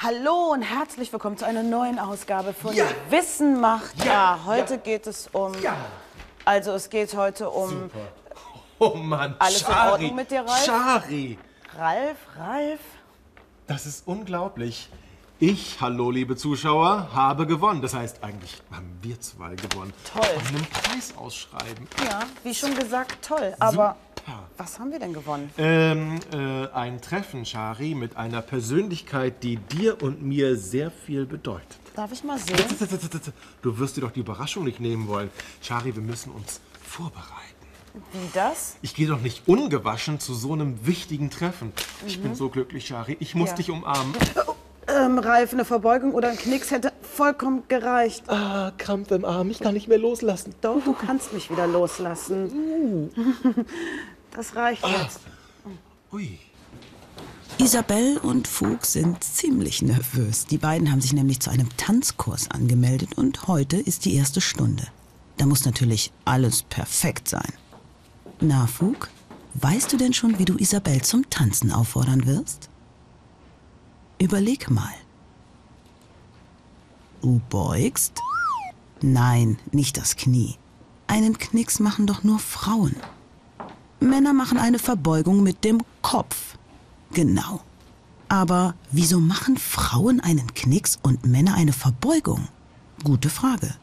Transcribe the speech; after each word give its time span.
Hallo 0.00 0.52
und 0.52 0.62
herzlich 0.62 1.12
willkommen 1.12 1.36
zu 1.36 1.44
einer 1.44 1.64
neuen 1.64 1.98
Ausgabe 1.98 2.52
von 2.52 2.72
Ja. 2.72 2.84
Wissen 3.10 3.60
macht 3.60 3.98
Ja. 4.04 4.04
ja. 4.04 4.40
Heute 4.46 4.78
geht 4.78 5.08
es 5.08 5.28
um. 5.32 5.54
Also 6.44 6.72
es 6.72 6.90
geht 6.90 7.14
heute 7.16 7.48
um 7.50 7.90
Oh 8.78 8.94
Mann, 8.96 9.36
Alles 9.38 9.60
in 9.60 9.66
Schari. 9.66 9.92
Ordnung 9.92 10.14
mit 10.16 10.30
dir, 10.30 10.40
Ralf? 10.40 10.64
Schari, 10.64 11.38
Ralf, 11.78 12.16
Ralf. 12.36 12.80
das 13.68 13.86
ist 13.86 14.06
unglaublich. 14.08 14.88
Ich, 15.38 15.80
hallo 15.80 16.10
liebe 16.10 16.36
Zuschauer, 16.36 17.08
habe 17.14 17.46
gewonnen. 17.46 17.80
Das 17.82 17.94
heißt, 17.94 18.22
eigentlich 18.22 18.60
haben 18.72 18.96
wir 19.02 19.20
zwei 19.20 19.54
gewonnen. 19.54 19.92
Toll. 20.12 20.22
Bei 20.22 20.48
einem 20.48 20.66
Preis 20.66 21.14
ausschreiben. 21.16 21.86
Ja, 22.04 22.20
wie 22.44 22.54
schon 22.54 22.74
gesagt, 22.76 23.24
toll. 23.24 23.54
Aber 23.60 23.96
Super. 24.16 24.38
was 24.56 24.78
haben 24.78 24.90
wir 24.92 24.98
denn 25.00 25.12
gewonnen? 25.12 25.50
Ähm, 25.58 26.20
äh, 26.32 26.68
ein 26.72 27.00
Treffen, 27.00 27.44
Schari, 27.44 27.94
mit 27.94 28.16
einer 28.16 28.40
Persönlichkeit, 28.42 29.42
die 29.42 29.56
dir 29.56 30.00
und 30.02 30.22
mir 30.22 30.56
sehr 30.56 30.90
viel 30.92 31.26
bedeutet. 31.26 31.78
Darf 31.94 32.12
ich 32.12 32.24
mal 32.24 32.38
sehen? 32.38 32.56
Du 33.60 33.78
wirst 33.78 33.96
dir 33.96 34.00
doch 34.02 34.10
die 34.12 34.20
Überraschung 34.20 34.64
nicht 34.64 34.80
nehmen 34.80 35.08
wollen. 35.08 35.30
Schari, 35.60 35.94
wir 35.94 36.02
müssen 36.02 36.32
uns 36.32 36.60
vorbereiten. 36.82 37.28
Wie 38.12 38.28
das? 38.32 38.76
Ich 38.80 38.94
gehe 38.94 39.06
doch 39.06 39.20
nicht 39.20 39.46
ungewaschen 39.46 40.18
zu 40.18 40.32
so 40.34 40.54
einem 40.54 40.86
wichtigen 40.86 41.28
Treffen. 41.28 41.72
Ich 42.06 42.22
bin 42.22 42.34
so 42.34 42.48
glücklich, 42.48 42.86
Shari. 42.86 43.18
Ich 43.20 43.34
muss 43.34 43.50
Ja. 43.50 43.56
dich 43.56 43.70
umarmen. 43.70 44.14
Ähm, 44.88 45.18
Ralf, 45.18 45.52
eine 45.52 45.64
Verbeugung 45.66 46.12
oder 46.14 46.30
ein 46.30 46.38
Knicks 46.38 46.70
hätte 46.70 46.92
vollkommen 47.02 47.64
gereicht. 47.68 48.28
Ah, 48.28 48.72
Krampf 48.78 49.10
im 49.10 49.24
Arm. 49.26 49.50
Ich 49.50 49.60
kann 49.60 49.74
nicht 49.74 49.88
mehr 49.88 49.98
loslassen. 49.98 50.54
Doch, 50.62 50.82
du 50.82 50.94
kannst 50.94 51.32
mich 51.34 51.50
wieder 51.50 51.66
loslassen. 51.66 53.10
Das 54.34 54.56
reicht 54.56 54.82
jetzt. 54.88 55.20
Ui. 56.10 56.38
Isabel 57.62 58.18
und 58.18 58.48
Fug 58.48 58.84
sind 58.84 59.22
ziemlich 59.22 59.82
nervös. 59.82 60.46
Die 60.46 60.58
beiden 60.58 60.90
haben 60.90 61.00
sich 61.00 61.12
nämlich 61.12 61.38
zu 61.38 61.48
einem 61.48 61.68
Tanzkurs 61.76 62.50
angemeldet 62.50 63.16
und 63.16 63.46
heute 63.46 63.76
ist 63.76 64.04
die 64.04 64.16
erste 64.16 64.40
Stunde. 64.40 64.88
Da 65.36 65.46
muss 65.46 65.64
natürlich 65.64 66.10
alles 66.24 66.64
perfekt 66.64 67.28
sein. 67.28 67.52
Na, 68.40 68.66
Fug, 68.66 69.08
weißt 69.54 69.92
du 69.92 69.96
denn 69.96 70.12
schon, 70.12 70.40
wie 70.40 70.44
du 70.44 70.56
Isabel 70.56 71.02
zum 71.02 71.30
Tanzen 71.30 71.70
auffordern 71.70 72.26
wirst? 72.26 72.68
Überleg 74.18 74.68
mal. 74.68 74.94
Du 77.20 77.40
beugst? 77.48 78.18
Nein, 79.02 79.56
nicht 79.70 79.98
das 79.98 80.16
Knie. 80.16 80.56
Einen 81.06 81.38
Knicks 81.38 81.78
machen 81.78 82.08
doch 82.08 82.24
nur 82.24 82.40
Frauen. 82.40 82.96
Männer 84.00 84.32
machen 84.32 84.58
eine 84.58 84.80
Verbeugung 84.80 85.44
mit 85.44 85.62
dem 85.62 85.80
Kopf. 86.02 86.56
Genau. 87.12 87.60
Aber 88.28 88.74
wieso 88.90 89.20
machen 89.20 89.58
Frauen 89.58 90.20
einen 90.20 90.54
Knicks 90.54 90.98
und 91.02 91.26
Männer 91.26 91.54
eine 91.54 91.72
Verbeugung? 91.72 92.48
Gute 93.04 93.28
Frage. 93.28 93.74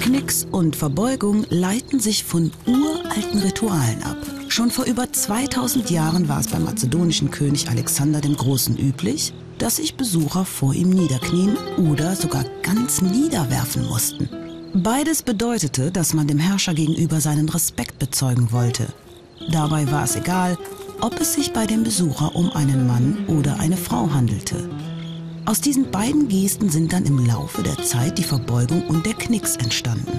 Knicks 0.00 0.46
und 0.50 0.76
Verbeugung 0.76 1.44
leiten 1.50 2.00
sich 2.00 2.24
von 2.24 2.52
uralten 2.66 3.40
Ritualen 3.40 4.02
ab. 4.02 4.16
Schon 4.48 4.70
vor 4.70 4.84
über 4.84 5.12
2000 5.12 5.90
Jahren 5.90 6.28
war 6.28 6.40
es 6.40 6.48
beim 6.48 6.64
mazedonischen 6.64 7.30
König 7.30 7.68
Alexander 7.68 8.20
dem 8.20 8.36
Großen 8.36 8.78
üblich, 8.78 9.32
dass 9.58 9.76
sich 9.76 9.96
Besucher 9.96 10.44
vor 10.44 10.74
ihm 10.74 10.90
niederknien 10.90 11.56
oder 11.76 12.16
sogar 12.16 12.44
ganz 12.62 13.02
niederwerfen 13.02 13.86
mussten. 13.88 14.28
Beides 14.74 15.22
bedeutete, 15.22 15.90
dass 15.90 16.14
man 16.14 16.28
dem 16.28 16.38
Herrscher 16.38 16.74
gegenüber 16.74 17.20
seinen 17.20 17.48
Respekt 17.48 17.98
bezeugen 17.98 18.52
wollte. 18.52 18.86
Dabei 19.48 19.90
war 19.90 20.04
es 20.04 20.16
egal, 20.16 20.58
ob 21.00 21.18
es 21.20 21.34
sich 21.34 21.52
bei 21.52 21.66
dem 21.66 21.82
Besucher 21.82 22.34
um 22.34 22.50
einen 22.52 22.86
Mann 22.86 23.24
oder 23.26 23.58
eine 23.58 23.76
Frau 23.76 24.10
handelte. 24.12 24.68
Aus 25.46 25.60
diesen 25.60 25.90
beiden 25.90 26.28
Gesten 26.28 26.68
sind 26.68 26.92
dann 26.92 27.06
im 27.06 27.24
Laufe 27.26 27.62
der 27.62 27.82
Zeit 27.82 28.18
die 28.18 28.22
Verbeugung 28.22 28.86
und 28.86 29.06
der 29.06 29.14
Knicks 29.14 29.56
entstanden. 29.56 30.18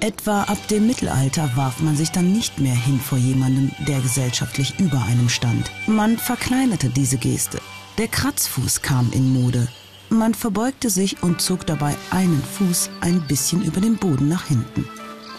Etwa 0.00 0.42
ab 0.42 0.58
dem 0.68 0.86
Mittelalter 0.86 1.50
warf 1.56 1.80
man 1.80 1.96
sich 1.96 2.10
dann 2.10 2.32
nicht 2.32 2.58
mehr 2.58 2.74
hin 2.74 3.00
vor 3.00 3.18
jemandem, 3.18 3.70
der 3.86 4.00
gesellschaftlich 4.00 4.78
über 4.78 5.02
einem 5.02 5.28
stand. 5.28 5.70
Man 5.86 6.16
verkleinerte 6.16 6.88
diese 6.88 7.18
Geste. 7.18 7.58
Der 7.98 8.08
Kratzfuß 8.08 8.82
kam 8.82 9.10
in 9.12 9.32
Mode. 9.32 9.68
Man 10.08 10.34
verbeugte 10.34 10.90
sich 10.90 11.22
und 11.22 11.40
zog 11.40 11.66
dabei 11.66 11.94
einen 12.10 12.42
Fuß 12.42 12.90
ein 13.00 13.26
bisschen 13.26 13.62
über 13.62 13.80
den 13.80 13.96
Boden 13.96 14.28
nach 14.28 14.46
hinten. 14.46 14.86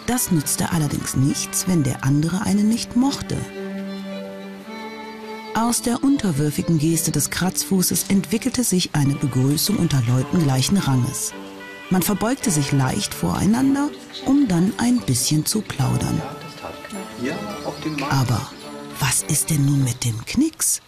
Das 0.08 0.30
nützte 0.30 0.72
allerdings 0.72 1.16
nichts, 1.16 1.68
wenn 1.68 1.82
der 1.82 2.02
andere 2.02 2.40
einen 2.40 2.66
nicht 2.66 2.96
mochte. 2.96 3.36
Aus 5.54 5.82
der 5.82 6.02
unterwürfigen 6.02 6.78
Geste 6.78 7.12
des 7.12 7.28
Kratzfußes 7.28 8.06
entwickelte 8.08 8.64
sich 8.64 8.94
eine 8.94 9.14
Begrüßung 9.14 9.76
unter 9.76 10.02
Leuten 10.08 10.42
gleichen 10.42 10.78
Ranges. 10.78 11.34
Man 11.90 12.00
verbeugte 12.00 12.50
sich 12.50 12.72
leicht 12.72 13.12
voreinander, 13.12 13.90
um 14.24 14.48
dann 14.48 14.72
ein 14.78 14.98
bisschen 15.00 15.44
zu 15.44 15.60
plaudern. 15.60 16.22
Aber 18.08 18.50
was 19.00 19.24
ist 19.24 19.50
denn 19.50 19.66
nun 19.66 19.84
mit 19.84 20.06
dem 20.06 20.24
Knicks? 20.24 20.80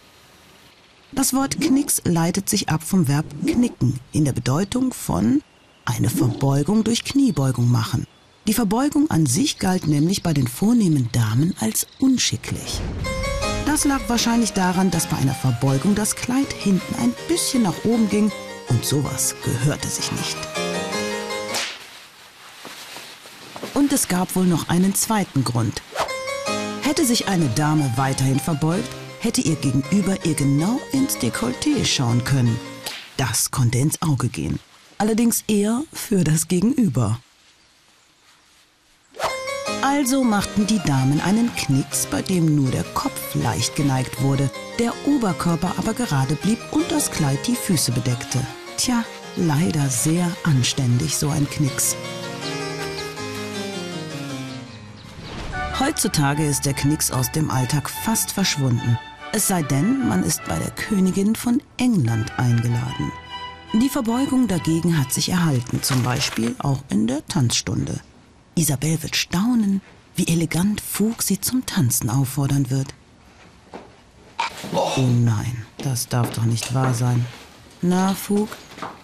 Das 1.11 1.35
Wort 1.35 1.61
Knicks 1.61 2.01
leitet 2.05 2.49
sich 2.49 2.69
ab 2.69 2.81
vom 2.81 3.07
Verb 3.07 3.25
knicken 3.45 3.99
in 4.13 4.25
der 4.25 4.33
Bedeutung 4.33 4.93
von 4.93 5.43
eine 5.85 6.09
Verbeugung 6.09 6.83
durch 6.83 7.03
Kniebeugung 7.03 7.69
machen. 7.69 8.07
Die 8.51 8.55
Verbeugung 8.55 9.09
an 9.09 9.25
sich 9.25 9.59
galt 9.59 9.87
nämlich 9.87 10.23
bei 10.23 10.33
den 10.33 10.45
vornehmen 10.45 11.07
Damen 11.13 11.55
als 11.61 11.87
unschicklich. 11.99 12.81
Das 13.65 13.85
lag 13.85 14.01
wahrscheinlich 14.09 14.51
daran, 14.51 14.91
dass 14.91 15.07
bei 15.07 15.15
einer 15.15 15.33
Verbeugung 15.33 15.95
das 15.95 16.17
Kleid 16.17 16.51
hinten 16.51 16.95
ein 17.01 17.13
bisschen 17.29 17.63
nach 17.63 17.85
oben 17.85 18.09
ging 18.09 18.29
und 18.67 18.83
sowas 18.83 19.35
gehörte 19.45 19.87
sich 19.87 20.11
nicht. 20.11 20.35
Und 23.73 23.93
es 23.93 24.09
gab 24.09 24.35
wohl 24.35 24.47
noch 24.47 24.67
einen 24.67 24.95
zweiten 24.95 25.45
Grund. 25.45 25.81
Hätte 26.81 27.05
sich 27.05 27.29
eine 27.29 27.47
Dame 27.55 27.89
weiterhin 27.95 28.41
verbeugt, 28.41 28.89
hätte 29.21 29.39
ihr 29.39 29.55
Gegenüber 29.55 30.25
ihr 30.25 30.33
genau 30.33 30.77
ins 30.91 31.15
Dekolleté 31.15 31.85
schauen 31.85 32.25
können. 32.25 32.59
Das 33.15 33.49
konnte 33.49 33.77
ins 33.77 34.01
Auge 34.01 34.27
gehen. 34.27 34.59
Allerdings 34.97 35.45
eher 35.47 35.83
für 35.93 36.25
das 36.25 36.49
Gegenüber. 36.49 37.21
Also 39.81 40.23
machten 40.23 40.67
die 40.67 40.79
Damen 40.85 41.19
einen 41.21 41.53
Knicks, 41.55 42.05
bei 42.05 42.21
dem 42.21 42.55
nur 42.55 42.69
der 42.69 42.83
Kopf 42.93 43.33
leicht 43.33 43.75
geneigt 43.75 44.21
wurde, 44.21 44.49
der 44.77 44.93
Oberkörper 45.07 45.73
aber 45.77 45.95
gerade 45.95 46.35
blieb 46.35 46.59
und 46.71 46.91
das 46.91 47.09
Kleid 47.09 47.39
die 47.47 47.55
Füße 47.55 47.91
bedeckte. 47.91 48.39
Tja, 48.77 49.03
leider 49.35 49.89
sehr 49.89 50.31
anständig 50.43 51.17
so 51.17 51.29
ein 51.29 51.49
Knicks. 51.49 51.95
Heutzutage 55.79 56.45
ist 56.45 56.67
der 56.67 56.73
Knicks 56.73 57.09
aus 57.09 57.31
dem 57.31 57.49
Alltag 57.49 57.89
fast 57.89 58.31
verschwunden. 58.31 58.99
Es 59.31 59.47
sei 59.47 59.63
denn, 59.63 60.07
man 60.07 60.23
ist 60.23 60.43
bei 60.45 60.59
der 60.59 60.71
Königin 60.71 61.35
von 61.35 61.59
England 61.77 62.37
eingeladen. 62.37 63.11
Die 63.73 63.89
Verbeugung 63.89 64.47
dagegen 64.47 64.99
hat 64.99 65.11
sich 65.11 65.29
erhalten, 65.29 65.81
zum 65.81 66.03
Beispiel 66.03 66.55
auch 66.59 66.83
in 66.89 67.07
der 67.07 67.25
Tanzstunde. 67.25 67.99
Isabel 68.55 69.01
wird 69.01 69.15
staunen, 69.15 69.81
wie 70.15 70.27
elegant 70.27 70.81
Fug 70.81 71.21
sie 71.21 71.39
zum 71.39 71.65
Tanzen 71.65 72.09
auffordern 72.09 72.69
wird. 72.69 72.93
Oh 74.73 74.99
nein, 74.99 75.65
das 75.77 76.07
darf 76.07 76.31
doch 76.31 76.43
nicht 76.43 76.73
wahr 76.73 76.93
sein. 76.93 77.25
Na, 77.81 78.13
Fug, 78.13 78.49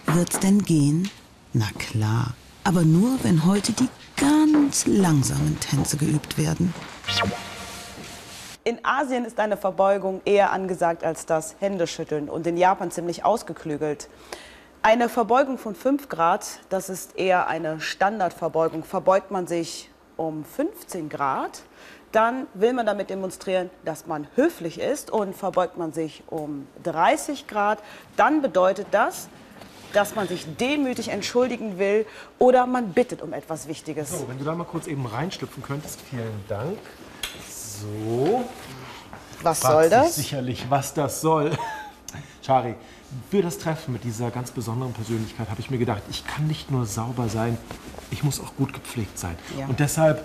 wird's 0.06 0.38
denn 0.38 0.62
gehen? 0.62 1.10
Na 1.52 1.66
klar, 1.78 2.34
aber 2.62 2.82
nur, 2.82 3.18
wenn 3.24 3.46
heute 3.46 3.72
die 3.72 3.88
ganz 4.16 4.86
langsamen 4.86 5.58
Tänze 5.60 5.96
geübt 5.96 6.36
werden. 6.36 6.74
In 8.64 8.84
Asien 8.84 9.24
ist 9.24 9.40
eine 9.40 9.56
Verbeugung 9.56 10.20
eher 10.26 10.52
angesagt 10.52 11.02
als 11.02 11.24
das 11.24 11.56
Händeschütteln 11.58 12.28
und 12.28 12.46
in 12.46 12.58
Japan 12.58 12.90
ziemlich 12.90 13.24
ausgeklügelt. 13.24 14.08
Eine 14.82 15.08
Verbeugung 15.08 15.58
von 15.58 15.74
5 15.74 16.08
Grad, 16.08 16.60
das 16.68 16.88
ist 16.88 17.18
eher 17.18 17.48
eine 17.48 17.80
Standardverbeugung. 17.80 18.84
Verbeugt 18.84 19.30
man 19.30 19.46
sich 19.48 19.90
um 20.16 20.44
15 20.44 21.08
Grad, 21.08 21.62
dann 22.12 22.46
will 22.54 22.72
man 22.72 22.86
damit 22.86 23.10
demonstrieren, 23.10 23.70
dass 23.84 24.06
man 24.06 24.28
höflich 24.36 24.78
ist. 24.80 25.10
Und 25.10 25.34
verbeugt 25.34 25.76
man 25.76 25.92
sich 25.92 26.22
um 26.28 26.68
30 26.84 27.48
Grad, 27.48 27.82
dann 28.16 28.40
bedeutet 28.40 28.86
das, 28.92 29.28
dass 29.92 30.14
man 30.14 30.28
sich 30.28 30.46
demütig 30.56 31.08
entschuldigen 31.08 31.78
will 31.78 32.06
oder 32.38 32.66
man 32.66 32.92
bittet 32.92 33.20
um 33.20 33.32
etwas 33.32 33.66
Wichtiges. 33.66 34.10
So, 34.10 34.28
wenn 34.28 34.38
du 34.38 34.44
da 34.44 34.54
mal 34.54 34.64
kurz 34.64 34.86
eben 34.86 35.06
reinschlüpfen 35.06 35.62
könntest. 35.62 36.00
Vielen 36.02 36.44
Dank. 36.48 36.78
So. 37.48 38.44
Was 39.42 39.60
Fragt 39.60 39.72
soll 39.72 39.90
das? 39.90 40.14
sicherlich, 40.14 40.66
was 40.68 40.94
das 40.94 41.20
soll. 41.20 41.50
Shari, 42.42 42.74
für 43.30 43.42
das 43.42 43.58
Treffen 43.58 43.92
mit 43.92 44.04
dieser 44.04 44.30
ganz 44.30 44.50
besonderen 44.50 44.92
Persönlichkeit 44.92 45.50
habe 45.50 45.60
ich 45.60 45.70
mir 45.70 45.78
gedacht, 45.78 46.02
ich 46.10 46.26
kann 46.26 46.46
nicht 46.46 46.70
nur 46.70 46.86
sauber 46.86 47.28
sein, 47.28 47.56
ich 48.10 48.22
muss 48.22 48.40
auch 48.40 48.54
gut 48.56 48.72
gepflegt 48.72 49.18
sein. 49.18 49.36
Ja. 49.58 49.66
Und 49.66 49.80
deshalb 49.80 50.24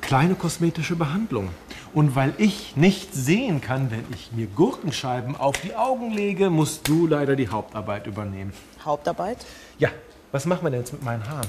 kleine 0.00 0.34
kosmetische 0.34 0.96
Behandlung. 0.96 1.48
Und 1.94 2.14
weil 2.14 2.34
ich 2.38 2.76
nicht 2.76 3.14
sehen 3.14 3.60
kann, 3.60 3.90
wenn 3.90 4.04
ich 4.12 4.32
mir 4.32 4.46
Gurkenscheiben 4.46 5.36
auf 5.36 5.58
die 5.60 5.74
Augen 5.74 6.10
lege, 6.10 6.50
musst 6.50 6.86
du 6.88 7.06
leider 7.06 7.36
die 7.36 7.48
Hauptarbeit 7.48 8.06
übernehmen. 8.06 8.52
Hauptarbeit? 8.84 9.38
Ja, 9.78 9.88
was 10.32 10.44
machen 10.46 10.64
wir 10.64 10.70
denn 10.70 10.80
jetzt 10.80 10.92
mit 10.92 11.02
meinen 11.02 11.26
Haaren? 11.28 11.48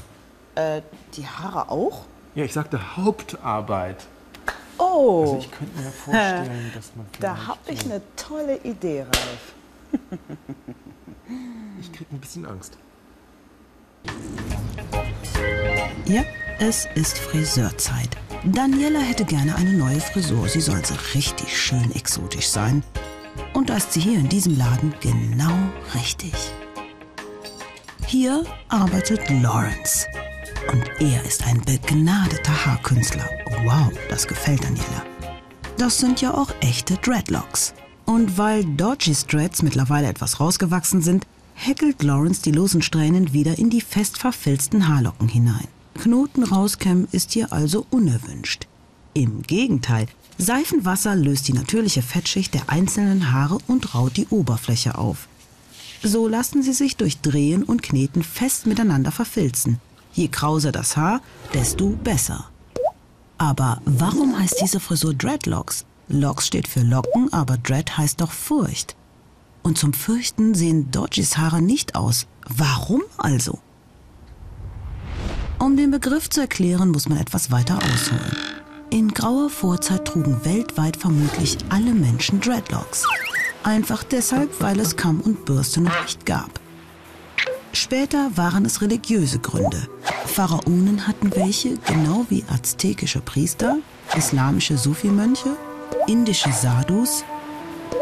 Äh, 0.55 0.81
die 1.15 1.27
Haare 1.27 1.69
auch? 1.69 2.05
Ja, 2.35 2.45
ich 2.45 2.53
sagte 2.53 2.97
Hauptarbeit. 2.97 4.05
Oh, 4.77 5.21
Also 5.23 5.37
ich 5.39 5.51
könnte 5.51 5.79
mir 5.81 5.89
vorstellen, 5.89 6.71
dass 6.73 6.95
man 6.95 7.07
da 7.19 7.47
habe 7.47 7.59
ich 7.67 7.83
eine 7.83 8.01
tolle 8.15 8.57
Idee, 8.57 9.01
Ralf. 9.01 9.53
Ich 11.79 11.91
krieg 11.91 12.07
ein 12.11 12.19
bisschen 12.19 12.45
Angst. 12.45 12.77
Ja, 16.05 16.23
es 16.59 16.87
ist 16.95 17.17
Friseurzeit. 17.17 18.09
Daniela 18.45 18.99
hätte 18.99 19.25
gerne 19.25 19.55
eine 19.55 19.73
neue 19.73 19.99
Frisur. 19.99 20.47
Sie 20.47 20.61
soll 20.61 20.83
so 20.85 20.95
richtig 21.13 21.55
schön 21.55 21.91
exotisch 21.93 22.47
sein. 22.47 22.83
Und 23.53 23.69
da 23.69 23.77
ist 23.77 23.93
sie 23.93 23.99
hier 23.99 24.19
in 24.19 24.29
diesem 24.29 24.57
Laden 24.57 24.93
genau 25.01 25.57
richtig. 25.93 26.33
Hier 28.05 28.45
arbeitet 28.69 29.29
Lawrence. 29.41 30.07
Und 30.71 30.83
er 30.99 31.23
ist 31.25 31.45
ein 31.45 31.61
begnadeter 31.61 32.65
Haarkünstler. 32.65 33.29
Wow, 33.63 33.91
das 34.09 34.27
gefällt 34.27 34.63
Daniela. 34.63 35.03
Das 35.77 35.99
sind 35.99 36.21
ja 36.21 36.33
auch 36.33 36.51
echte 36.61 36.95
Dreadlocks. 36.95 37.73
Und 38.07 38.37
weil 38.37 38.63
Dodgy's 38.63 39.25
Dreads 39.27 39.61
mittlerweile 39.63 40.07
etwas 40.07 40.39
rausgewachsen 40.39 41.01
sind, 41.01 41.27
häkelt 41.55 42.01
Lawrence 42.03 42.41
die 42.41 42.53
losen 42.53 42.81
Strähnen 42.81 43.33
wieder 43.33 43.59
in 43.59 43.69
die 43.69 43.81
fest 43.81 44.17
verfilzten 44.17 44.87
Haarlocken 44.87 45.27
hinein. 45.27 45.67
Knoten 45.93 46.43
rauskämmen 46.43 47.09
ist 47.11 47.33
hier 47.33 47.51
also 47.51 47.85
unerwünscht. 47.89 48.65
Im 49.13 49.41
Gegenteil, 49.41 50.07
Seifenwasser 50.37 51.17
löst 51.17 51.49
die 51.49 51.53
natürliche 51.53 52.01
Fettschicht 52.01 52.53
der 52.53 52.69
einzelnen 52.69 53.33
Haare 53.33 53.57
und 53.67 53.93
raut 53.93 54.15
die 54.15 54.27
Oberfläche 54.27 54.97
auf. 54.97 55.27
So 56.01 56.29
lassen 56.29 56.63
sie 56.63 56.73
sich 56.73 56.95
durch 56.95 57.19
Drehen 57.19 57.63
und 57.63 57.83
Kneten 57.83 58.23
fest 58.23 58.67
miteinander 58.67 59.11
verfilzen. 59.11 59.81
Je 60.13 60.29
krauser 60.29 60.71
das 60.71 60.95
Haar, 60.95 61.21
desto 61.53 61.89
besser. 61.89 62.49
Aber 63.37 63.81
warum 63.83 64.39
heißt 64.39 64.61
diese 64.61 64.79
Frisur 64.79 65.13
Dreadlocks? 65.13 65.83
Locks 66.09 66.47
steht 66.47 66.67
für 66.67 66.81
Locken, 66.81 67.31
aber 67.33 67.57
Dread 67.57 67.97
heißt 67.97 68.21
doch 68.21 68.31
Furcht. 68.31 68.95
Und 69.61 69.77
zum 69.77 69.93
Fürchten 69.93 70.55
sehen 70.55 70.89
Dodgys 70.91 71.37
Haare 71.37 71.61
nicht 71.61 71.95
aus. 71.95 72.27
Warum 72.47 73.03
also? 73.17 73.59
Um 75.59 75.75
den 75.75 75.91
Begriff 75.91 76.29
zu 76.29 76.41
erklären, 76.41 76.91
muss 76.91 77.09
man 77.09 77.17
etwas 77.17 77.51
weiter 77.51 77.77
ausholen. 77.77 78.37
In 78.89 79.09
grauer 79.13 79.49
Vorzeit 79.49 80.05
trugen 80.05 80.45
weltweit 80.45 80.95
vermutlich 80.95 81.57
alle 81.69 81.91
Menschen 81.91 82.39
Dreadlocks. 82.39 83.05
Einfach 83.63 84.03
deshalb, 84.03 84.61
weil 84.61 84.79
es 84.79 84.95
Kamm 84.95 85.19
und 85.19 85.43
Bürste 85.43 85.81
noch 85.81 86.01
nicht 86.03 86.25
gab. 86.25 86.61
Später 87.73 88.31
waren 88.35 88.63
es 88.63 88.81
religiöse 88.81 89.39
Gründe. 89.39 89.89
Pharaonen 90.25 91.05
hatten 91.05 91.35
welche, 91.35 91.77
genau 91.85 92.25
wie 92.29 92.45
aztekische 92.47 93.19
Priester, 93.19 93.77
islamische 94.15 94.77
Sufi-Mönche, 94.77 95.57
indische 96.07 96.51
Sadhus, 96.51 97.23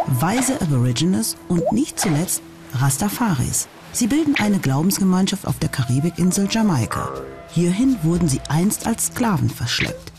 weise 0.07 0.61
Aborigines 0.61 1.37
und 1.47 1.71
nicht 1.71 1.99
zuletzt 1.99 2.41
Rastafaris. 2.73 3.67
Sie 3.91 4.07
bilden 4.07 4.35
eine 4.37 4.59
Glaubensgemeinschaft 4.59 5.47
auf 5.47 5.57
der 5.59 5.69
Karibikinsel 5.69 6.47
Jamaika. 6.49 7.09
Hierhin 7.51 7.97
wurden 8.03 8.27
sie 8.27 8.41
einst 8.49 8.85
als 8.85 9.07
Sklaven 9.07 9.49
verschleppt. 9.49 10.11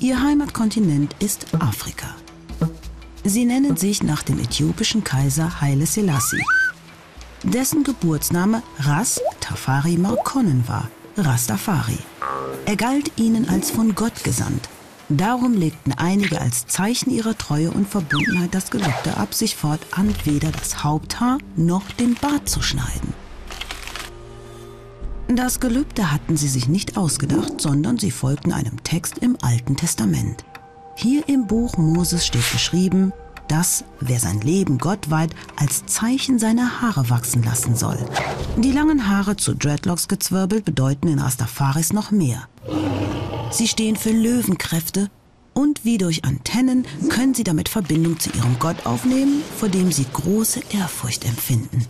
Ihr 0.00 0.20
Heimatkontinent 0.20 1.14
ist 1.20 1.46
Afrika. 1.60 2.08
Sie 3.22 3.44
nennen 3.44 3.76
sich 3.76 4.02
nach 4.02 4.22
dem 4.22 4.40
äthiopischen 4.40 5.04
Kaiser 5.04 5.60
Haile 5.60 5.86
Selassie. 5.86 6.42
Dessen 7.42 7.84
Geburtsname 7.84 8.62
Ras 8.80 9.20
Tafari 9.40 9.96
Markonnen 9.96 10.64
war, 10.66 10.90
Rastafari. 11.16 11.98
Er 12.66 12.76
galt 12.76 13.12
ihnen 13.16 13.48
als 13.48 13.70
von 13.70 13.94
Gott 13.94 14.24
gesandt. 14.24 14.68
Darum 15.10 15.54
legten 15.54 15.92
einige 15.92 16.40
als 16.40 16.68
Zeichen 16.68 17.10
ihrer 17.10 17.36
Treue 17.36 17.72
und 17.72 17.88
Verbundenheit 17.88 18.54
das 18.54 18.70
Gelübde 18.70 19.16
ab, 19.16 19.34
sich 19.34 19.56
fortan 19.56 20.14
weder 20.24 20.52
das 20.52 20.84
Haupthaar 20.84 21.38
noch 21.56 21.82
den 21.98 22.14
Bart 22.14 22.48
zu 22.48 22.62
schneiden. 22.62 23.12
Das 25.26 25.58
Gelübde 25.58 26.12
hatten 26.12 26.36
sie 26.36 26.46
sich 26.46 26.68
nicht 26.68 26.96
ausgedacht, 26.96 27.60
sondern 27.60 27.98
sie 27.98 28.12
folgten 28.12 28.52
einem 28.52 28.84
Text 28.84 29.18
im 29.18 29.36
Alten 29.42 29.76
Testament. 29.76 30.44
Hier 30.94 31.28
im 31.28 31.48
Buch 31.48 31.76
Moses 31.76 32.24
steht 32.24 32.48
geschrieben, 32.52 33.12
dass 33.48 33.84
wer 33.98 34.20
sein 34.20 34.40
Leben 34.40 34.78
Gott 34.78 35.10
weiht, 35.10 35.34
als 35.56 35.86
Zeichen 35.86 36.38
seine 36.38 36.80
Haare 36.80 37.10
wachsen 37.10 37.42
lassen 37.42 37.74
soll. 37.74 37.98
Die 38.58 38.70
langen 38.70 39.08
Haare 39.08 39.36
zu 39.36 39.54
Dreadlocks 39.54 40.06
gezwirbelt 40.06 40.64
bedeuten 40.64 41.08
in 41.08 41.18
Rastafaris 41.18 41.92
noch 41.92 42.12
mehr. 42.12 42.48
Sie 43.50 43.68
stehen 43.68 43.96
für 43.96 44.10
Löwenkräfte 44.10 45.10
und 45.54 45.84
wie 45.84 45.98
durch 45.98 46.24
Antennen 46.24 46.86
können 47.08 47.34
sie 47.34 47.44
damit 47.44 47.68
Verbindung 47.68 48.18
zu 48.18 48.30
ihrem 48.30 48.58
Gott 48.58 48.86
aufnehmen, 48.86 49.42
vor 49.58 49.68
dem 49.68 49.90
sie 49.92 50.06
große 50.12 50.60
Ehrfurcht 50.72 51.24
empfinden. 51.24 51.86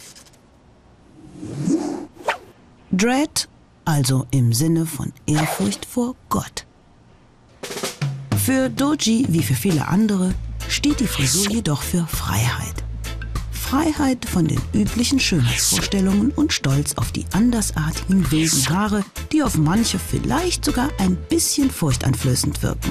Dread, 2.91 3.49
also 3.85 4.27
im 4.31 4.53
Sinne 4.53 4.87
von 4.87 5.13
Ehrfurcht 5.27 5.85
vor 5.85 6.17
Gott. 6.29 6.67
Für 8.45 8.69
Doji 8.71 9.27
wie 9.29 9.43
für 9.43 9.55
viele 9.55 9.87
andere 9.87 10.35
steht 10.69 11.01
die 11.01 11.07
Frisur 11.07 11.51
jedoch 11.51 11.83
für 11.83 12.07
Freiheit. 12.07 12.80
Freiheit 13.71 14.25
von 14.25 14.49
den 14.49 14.61
üblichen 14.73 15.21
Schönheitsvorstellungen 15.21 16.33
und 16.33 16.53
Stolz 16.53 16.95
auf 16.95 17.13
die 17.13 17.25
andersartigen 17.31 18.29
wilden 18.33 18.69
Haare, 18.69 19.05
die 19.31 19.45
auf 19.45 19.57
manche 19.57 20.01
vielleicht 20.01 20.65
sogar 20.65 20.89
ein 20.99 21.15
bisschen 21.29 21.71
furchteinflößend 21.71 22.65
wirken. 22.65 22.91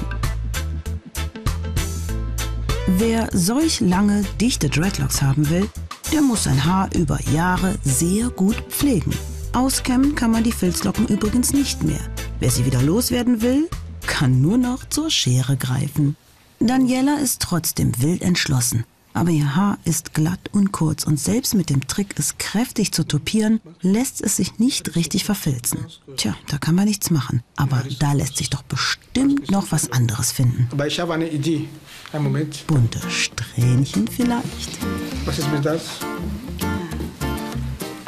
Wer 2.86 3.28
solch 3.34 3.80
lange, 3.80 4.24
dichte 4.40 4.70
Dreadlocks 4.70 5.20
haben 5.20 5.50
will, 5.50 5.68
der 6.12 6.22
muss 6.22 6.44
sein 6.44 6.64
Haar 6.64 6.88
über 6.94 7.20
Jahre 7.30 7.74
sehr 7.84 8.30
gut 8.30 8.56
pflegen. 8.70 9.12
Auskämmen 9.52 10.14
kann 10.14 10.30
man 10.30 10.44
die 10.44 10.52
Filzlocken 10.52 11.08
übrigens 11.08 11.52
nicht 11.52 11.82
mehr. 11.82 12.00
Wer 12.38 12.50
sie 12.50 12.64
wieder 12.64 12.80
loswerden 12.80 13.42
will, 13.42 13.68
kann 14.06 14.40
nur 14.40 14.56
noch 14.56 14.88
zur 14.88 15.10
Schere 15.10 15.58
greifen. 15.58 16.16
Daniela 16.58 17.16
ist 17.16 17.42
trotzdem 17.42 17.92
wild 18.00 18.22
entschlossen. 18.22 18.86
Aber 19.12 19.30
ihr 19.30 19.56
Haar 19.56 19.78
ist 19.84 20.14
glatt 20.14 20.50
und 20.52 20.72
kurz 20.72 21.04
und 21.04 21.18
selbst 21.18 21.54
mit 21.54 21.68
dem 21.68 21.86
Trick, 21.86 22.14
es 22.18 22.38
kräftig 22.38 22.92
zu 22.92 23.04
topieren, 23.04 23.60
lässt 23.80 24.20
es 24.20 24.36
sich 24.36 24.58
nicht 24.58 24.94
richtig 24.94 25.24
verfilzen. 25.24 25.86
Tja, 26.16 26.36
da 26.48 26.58
kann 26.58 26.74
man 26.74 26.84
nichts 26.84 27.10
machen. 27.10 27.42
Aber 27.56 27.82
da 27.98 28.12
lässt 28.12 28.36
sich 28.36 28.50
doch 28.50 28.62
bestimmt 28.62 29.50
noch 29.50 29.72
was 29.72 29.90
anderes 29.90 30.30
finden. 30.30 30.68
Aber 30.70 30.86
ich 30.86 31.00
habe 31.00 31.14
eine 31.14 31.28
Idee. 31.28 31.68
Einen 32.12 32.24
Moment. 32.24 32.66
Bunte 32.66 33.00
Strähnchen 33.10 34.06
vielleicht? 34.06 34.78
Was 35.24 35.38
ist 35.38 35.50
mit 35.50 35.64
das? 35.64 35.82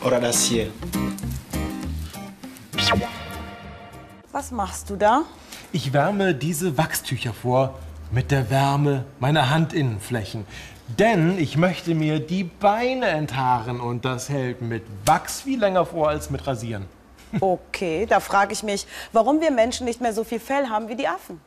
Oder 0.05 0.21
das 0.21 0.45
hier. 0.45 0.71
Was 4.31 4.51
machst 4.51 4.89
du 4.91 4.97
da? 4.97 5.23
Ich 5.73 5.93
wärme 5.93 6.35
diese 6.35 6.77
Wachstücher 6.77 7.33
vor 7.33 7.79
mit 8.13 8.31
der 8.31 8.51
Wärme 8.51 9.05
meiner 9.19 9.51
Handinnenflächen. 9.51 10.47
Denn 10.99 11.39
ich 11.39 11.57
möchte 11.57 11.95
mir 11.95 12.21
die 12.21 12.45
Beine 12.45 13.07
enthaaren 13.07 13.81
und 13.81 14.05
das 14.05 14.29
hält 14.29 14.61
mit 14.61 14.83
Wachs 15.07 15.41
viel 15.41 15.59
länger 15.59 15.87
vor 15.87 16.11
als 16.11 16.31
mit 16.31 16.47
Rasieren. 16.47 16.85
Okay, 17.41 18.05
da 18.05 18.21
frage 18.21 18.53
ich 18.53 18.63
mich, 18.63 18.87
warum 19.11 19.41
wir 19.41 19.51
Menschen 19.51 19.87
nicht 19.87 20.03
mehr 20.03 20.13
so 20.13 20.23
viel 20.23 20.39
Fell 20.39 20.67
haben 20.67 20.89
wie 20.89 20.97
die 20.97 21.09
Affen. 21.09 21.41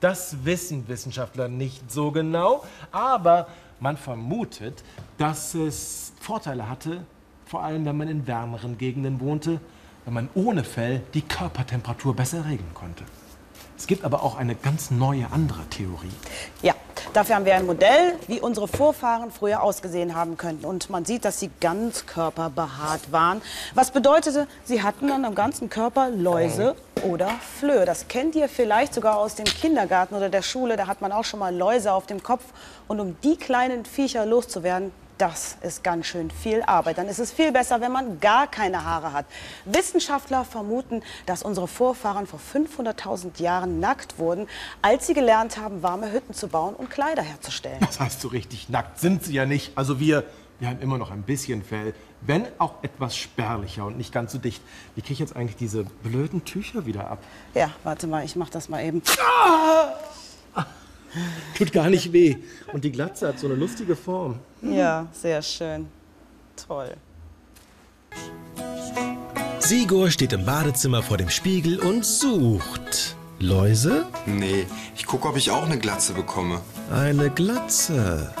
Das 0.00 0.44
wissen 0.44 0.88
Wissenschaftler 0.88 1.46
nicht 1.46 1.92
so 1.92 2.10
genau, 2.10 2.64
aber 2.90 3.46
man 3.78 3.96
vermutet, 3.96 4.82
dass 5.16 5.54
es 5.54 6.12
Vorteile 6.20 6.68
hatte, 6.68 7.04
vor 7.46 7.62
allem 7.62 7.84
wenn 7.84 7.96
man 7.96 8.08
in 8.08 8.26
wärmeren 8.26 8.78
Gegenden 8.78 9.20
wohnte, 9.20 9.60
wenn 10.04 10.14
man 10.14 10.28
ohne 10.34 10.64
Fell 10.64 11.02
die 11.14 11.22
Körpertemperatur 11.22 12.16
besser 12.16 12.44
regeln 12.44 12.74
konnte. 12.74 13.04
Es 13.78 13.86
gibt 13.86 14.04
aber 14.04 14.22
auch 14.22 14.36
eine 14.36 14.54
ganz 14.54 14.90
neue 14.90 15.30
andere 15.32 15.64
Theorie. 15.70 16.10
Ja, 16.62 16.74
Dafür 17.14 17.36
haben 17.36 17.46
wir 17.46 17.54
ein 17.54 17.64
Modell, 17.64 18.14
wie 18.26 18.40
unsere 18.40 18.68
Vorfahren 18.68 19.30
früher 19.30 19.62
ausgesehen 19.62 20.14
haben 20.14 20.36
könnten. 20.36 20.66
Und 20.66 20.90
man 20.90 21.04
sieht, 21.04 21.24
dass 21.24 21.40
sie 21.40 21.50
ganz 21.60 22.06
körperbehaart 22.06 23.12
waren. 23.12 23.40
Was 23.74 23.90
bedeutete, 23.92 24.46
sie 24.64 24.82
hatten 24.82 25.08
dann 25.08 25.24
am 25.24 25.34
ganzen 25.34 25.70
Körper 25.70 26.10
Läuse 26.10 26.76
oder 27.02 27.30
Flöhe. 27.58 27.86
Das 27.86 28.08
kennt 28.08 28.34
ihr 28.34 28.48
vielleicht 28.48 28.92
sogar 28.92 29.16
aus 29.16 29.36
dem 29.36 29.46
Kindergarten 29.46 30.14
oder 30.14 30.28
der 30.28 30.42
Schule. 30.42 30.76
Da 30.76 30.86
hat 30.86 31.00
man 31.00 31.12
auch 31.12 31.24
schon 31.24 31.40
mal 31.40 31.54
Läuse 31.54 31.92
auf 31.92 32.06
dem 32.06 32.22
Kopf. 32.22 32.44
Und 32.88 33.00
um 33.00 33.16
die 33.24 33.36
kleinen 33.36 33.84
Viecher 33.86 34.26
loszuwerden, 34.26 34.92
das 35.18 35.58
ist 35.62 35.82
ganz 35.82 36.06
schön 36.06 36.30
viel 36.30 36.62
Arbeit. 36.62 36.98
Dann 36.98 37.08
ist 37.08 37.18
es 37.18 37.32
viel 37.32 37.52
besser, 37.52 37.80
wenn 37.80 37.92
man 37.92 38.20
gar 38.20 38.46
keine 38.46 38.84
Haare 38.84 39.12
hat. 39.12 39.26
Wissenschaftler 39.64 40.44
vermuten, 40.44 41.02
dass 41.26 41.42
unsere 41.42 41.68
Vorfahren 41.68 42.26
vor 42.26 42.40
500.000 42.40 43.42
Jahren 43.42 43.80
nackt 43.80 44.18
wurden, 44.18 44.46
als 44.80 45.06
sie 45.06 45.14
gelernt 45.14 45.58
haben, 45.58 45.82
warme 45.82 46.12
Hütten 46.12 46.34
zu 46.34 46.48
bauen 46.48 46.74
und 46.74 46.90
Kleider 46.90 47.22
herzustellen. 47.22 47.78
Das 47.80 48.00
heißt 48.00 48.20
so 48.20 48.28
richtig 48.28 48.68
nackt 48.68 49.00
sind 49.00 49.24
sie 49.24 49.34
ja 49.34 49.44
nicht. 49.44 49.72
Also 49.76 50.00
wir, 50.00 50.24
wir 50.60 50.68
haben 50.68 50.80
immer 50.80 50.98
noch 50.98 51.10
ein 51.10 51.22
bisschen 51.22 51.62
Fell, 51.62 51.94
wenn 52.20 52.46
auch 52.58 52.74
etwas 52.82 53.16
spärlicher 53.16 53.84
und 53.86 53.96
nicht 53.96 54.12
ganz 54.12 54.32
so 54.32 54.38
dicht. 54.38 54.62
Wie 54.94 55.02
kriege 55.02 55.14
ich 55.14 55.18
jetzt 55.20 55.36
eigentlich 55.36 55.56
diese 55.56 55.84
blöden 55.84 56.44
Tücher 56.44 56.86
wieder 56.86 57.10
ab? 57.10 57.18
Ja, 57.54 57.70
warte 57.84 58.06
mal, 58.06 58.24
ich 58.24 58.36
mach 58.36 58.50
das 58.50 58.68
mal 58.68 58.84
eben. 58.84 59.02
Tut 61.56 61.72
gar 61.72 61.90
nicht 61.90 62.12
weh. 62.12 62.36
Und 62.72 62.84
die 62.84 62.92
Glatze 62.92 63.28
hat 63.28 63.38
so 63.38 63.46
eine 63.46 63.56
lustige 63.56 63.96
Form. 63.96 64.38
Ja, 64.62 65.06
sehr 65.12 65.42
schön. 65.42 65.86
Toll. 66.66 66.94
Sigor 69.60 70.10
steht 70.10 70.32
im 70.32 70.44
Badezimmer 70.44 71.02
vor 71.02 71.16
dem 71.16 71.30
Spiegel 71.30 71.78
und 71.78 72.04
sucht. 72.04 73.16
Läuse? 73.38 74.06
Nee, 74.26 74.66
ich 74.96 75.06
gucke, 75.06 75.28
ob 75.28 75.36
ich 75.36 75.50
auch 75.50 75.64
eine 75.64 75.78
Glatze 75.78 76.12
bekomme. 76.12 76.60
Eine 76.90 77.30
Glatze. 77.30 78.32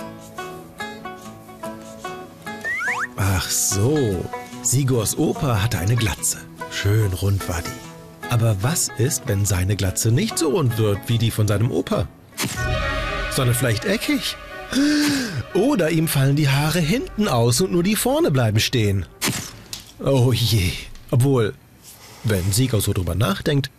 Ach 3.16 3.48
so. 3.48 4.24
Sigors 4.62 5.16
Opa 5.18 5.62
hatte 5.62 5.78
eine 5.78 5.96
Glatze. 5.96 6.38
Schön 6.70 7.12
rund 7.12 7.48
war 7.48 7.62
die. 7.62 8.28
Aber 8.30 8.56
was 8.62 8.88
ist, 8.98 9.22
wenn 9.26 9.44
seine 9.44 9.76
Glatze 9.76 10.10
nicht 10.10 10.38
so 10.38 10.50
rund 10.50 10.78
wird 10.78 10.98
wie 11.08 11.18
die 11.18 11.30
von 11.30 11.46
seinem 11.46 11.70
Opa? 11.70 12.08
Sondern 13.30 13.54
vielleicht 13.54 13.84
eckig? 13.84 14.36
Oder 15.54 15.90
ihm 15.90 16.08
fallen 16.08 16.36
die 16.36 16.48
Haare 16.48 16.80
hinten 16.80 17.28
aus 17.28 17.60
und 17.60 17.72
nur 17.72 17.82
die 17.82 17.96
vorne 17.96 18.30
bleiben 18.30 18.60
stehen. 18.60 19.06
Oh 20.04 20.32
je. 20.32 20.72
Obwohl, 21.10 21.54
wenn 22.24 22.52
Sigor 22.52 22.80
so 22.80 22.92
drüber 22.92 23.14
nachdenkt, 23.14 23.70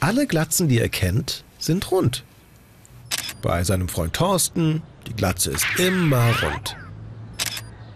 alle 0.00 0.26
Glatzen, 0.26 0.68
die 0.68 0.78
er 0.78 0.88
kennt, 0.88 1.44
sind 1.58 1.90
rund. 1.90 2.24
Bei 3.42 3.64
seinem 3.64 3.88
Freund 3.88 4.14
Thorsten, 4.14 4.82
die 5.06 5.14
Glatze 5.14 5.50
ist 5.50 5.66
immer 5.78 6.30
rund. 6.42 6.76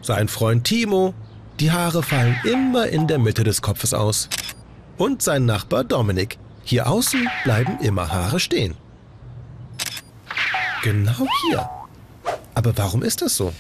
Sein 0.01 0.29
Freund 0.29 0.65
Timo, 0.65 1.15
die 1.61 1.71
Haare 1.71 2.03
fallen 2.03 2.37
immer 2.45 2.89
in 2.89 3.07
der 3.07 3.19
Mitte 3.19 3.45
des 3.45 3.63
Kopfes 3.63 3.95
aus. 3.95 4.29
Und 4.99 5.23
sein 5.23 5.47
Nachbar 5.47 5.85
Dominik, 5.85 6.39
hier 6.65 6.89
außen 6.89 7.29
bleiben 7.45 7.79
immer 7.81 8.13
Haare 8.13 8.41
stehen. 8.41 8.75
Genau 10.83 11.27
hier. 11.47 11.71
Aber 12.55 12.77
warum 12.77 13.03
ist 13.03 13.23
das 13.23 13.37
so? 13.37 13.53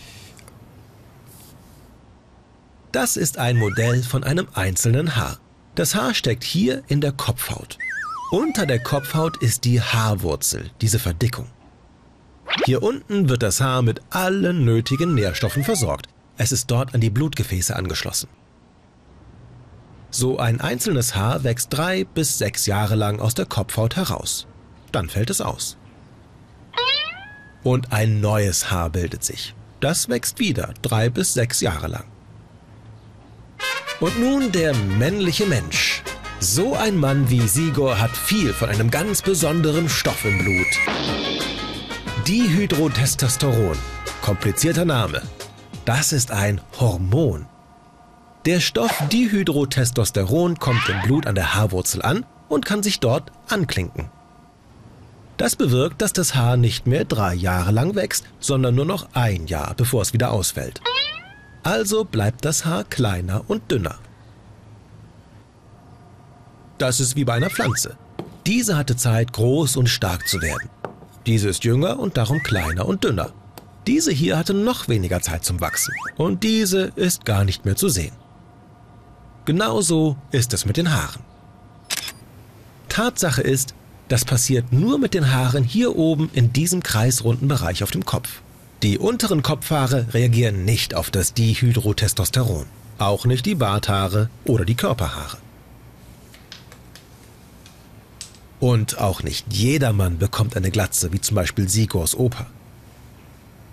Das 2.91 3.17
ist 3.17 3.39
ein 3.39 3.57
Modell 3.57 4.03
von 4.03 4.25
einem 4.25 4.49
einzelnen 4.55 5.17
Haar. 5.17 5.39
Das 5.75 5.95
Haar 5.95 6.15
steckt 6.15 6.45
hier 6.45 6.83
in 6.89 7.01
der 7.01 7.13
Kopfhaut. 7.13 7.79
Unter 8.31 8.67
der 8.67 8.83
Kopfhaut 8.83 9.41
ist 9.43 9.65
die 9.65 9.81
Haarwurzel, 9.81 10.71
diese 10.81 10.99
Verdickung. 10.99 11.47
Hier 12.65 12.83
unten 12.83 13.29
wird 13.29 13.43
das 13.43 13.61
Haar 13.61 13.83
mit 13.83 14.03
allen 14.11 14.65
nötigen 14.65 15.15
Nährstoffen 15.15 15.65
versorgt. 15.65 16.09
Es 16.37 16.53
ist 16.53 16.71
dort 16.71 16.95
an 16.95 17.01
die 17.01 17.11
Blutgefäße 17.11 17.75
angeschlossen. 17.75 18.29
So 20.11 20.39
ein 20.39 20.61
einzelnes 20.61 21.15
Haar 21.15 21.45
wächst 21.45 21.73
drei 21.73 22.05
bis 22.05 22.37
sechs 22.37 22.67
Jahre 22.67 22.97
lang 22.97 23.21
aus 23.21 23.35
der 23.35 23.47
Kopfhaut 23.47 23.97
heraus. 23.97 24.47
Dann 24.91 25.09
fällt 25.09 25.31
es 25.31 25.41
aus. 25.41 25.79
Und 27.63 27.93
ein 27.93 28.21
neues 28.21 28.71
Haar 28.71 28.91
bildet 28.91 29.25
sich. 29.25 29.55
Das 29.81 30.09
wächst 30.09 30.39
wieder 30.39 30.75
drei 30.83 31.09
bis 31.09 31.35
sechs 31.35 31.61
Jahre 31.61 31.89
lang. 31.89 32.05
Und 34.01 34.19
nun 34.19 34.51
der 34.53 34.75
männliche 34.75 35.47
Mensch. 35.47 36.03
So 36.41 36.75
ein 36.75 36.97
Mann 36.97 37.31
wie 37.31 37.47
Sigor 37.47 38.01
hat 38.01 38.17
viel 38.17 38.53
von 38.53 38.69
einem 38.69 38.91
ganz 38.91 39.23
besonderen 39.23 39.89
Stoff 39.89 40.25
im 40.25 40.39
Blut. 40.39 40.67
Dihydrotestosteron. 42.27 43.79
Komplizierter 44.23 44.85
Name. 44.85 45.23
Das 45.85 46.13
ist 46.13 46.33
ein 46.33 46.61
Hormon. 46.81 47.47
Der 48.45 48.59
Stoff 48.59 48.93
Dihydrotestosteron 49.13 50.59
kommt 50.59 50.89
im 50.89 51.01
Blut 51.03 51.29
an 51.29 51.37
der 51.37 51.55
Haarwurzel 51.55 52.03
an 52.03 52.27
und 52.49 52.67
kann 52.67 52.83
sich 52.83 52.99
dort 52.99 53.31
anklinken. 53.49 54.11
Das 55.37 55.57
bewirkt, 55.57 56.03
dass 56.03 56.13
das 56.13 56.35
Haar 56.35 56.57
nicht 56.57 56.87
mehr 56.87 57.05
drei 57.05 57.35
Jahre 57.35 57.73
lang 57.73 57.95
wächst, 57.95 58.25
sondern 58.39 58.75
nur 58.75 58.85
noch 58.85 59.09
ein 59.15 59.47
Jahr, 59.47 59.75
bevor 59.75 60.03
es 60.03 60.13
wieder 60.13 60.31
ausfällt. 60.31 60.81
Also 61.63 62.05
bleibt 62.05 62.45
das 62.45 62.65
Haar 62.65 62.85
kleiner 62.85 63.45
und 63.49 63.71
dünner. 63.71 63.99
Das 66.79 67.01
ist 67.01 67.17
wie 67.17 67.25
bei 67.25 67.35
einer 67.35 67.51
Pflanze. 67.51 67.97
Diese 68.47 68.77
hatte 68.77 68.97
Zeit, 68.97 69.33
groß 69.33 69.77
und 69.77 69.89
stark 69.89 70.27
zu 70.27 70.43
werden. 70.43 70.69
Diese 71.27 71.49
ist 71.49 71.65
jünger 71.65 72.01
und 72.01 72.17
darum 72.17 72.43
kleiner 72.43 72.87
und 72.87 73.05
dünner. 73.05 73.33
Diese 73.87 74.13
hier 74.13 74.37
hatte 74.37 74.55
noch 74.55 74.89
weniger 74.89 75.21
Zeit 75.21 75.45
zum 75.45 75.61
Wachsen. 75.61 75.95
Und 76.17 76.43
diese 76.43 76.93
ist 76.97 77.25
gar 77.25 77.45
nicht 77.45 77.65
mehr 77.65 77.77
zu 77.77 77.89
sehen. 77.89 78.15
Genauso 79.45 80.17
ist 80.31 80.53
es 80.53 80.65
mit 80.65 80.77
den 80.77 80.93
Haaren. 80.93 81.23
Tatsache 82.89 83.43
ist, 83.43 83.75
das 84.13 84.27
passiert 84.27 84.75
nur 84.75 84.99
mit 84.99 85.15
den 85.15 85.33
Haaren 85.33 85.65
hier 85.65 85.97
oben 85.97 86.29
in 86.35 86.53
diesem 86.53 86.83
kreisrunden 86.83 87.49
Bereich 87.49 87.83
auf 87.83 87.91
dem 87.91 88.05
Kopf. 88.05 88.43
Die 88.83 88.99
unteren 88.99 89.43
Kopfhaare 89.43 90.09
reagieren 90.13 90.67
nicht 90.67 90.95
auf 90.95 91.11
das 91.11 91.33
Dihydrotestosteron. 91.33 92.67
Auch 92.99 93.25
nicht 93.25 93.47
die 93.47 93.55
Barthaare 93.55 94.29
oder 94.45 94.67
die 94.67 94.75
Körperhaare. 94.75 95.39
Und 98.61 98.99
auch 98.99 99.23
nicht 99.23 99.47
jedermann 99.51 100.19
bekommt 100.19 100.59
eine 100.59 100.71
Glatze, 100.71 101.11
wie 101.15 101.21
zum 101.23 101.37
Beispiel 101.37 101.71
Sigors 101.71 102.15
Opa. 102.15 102.49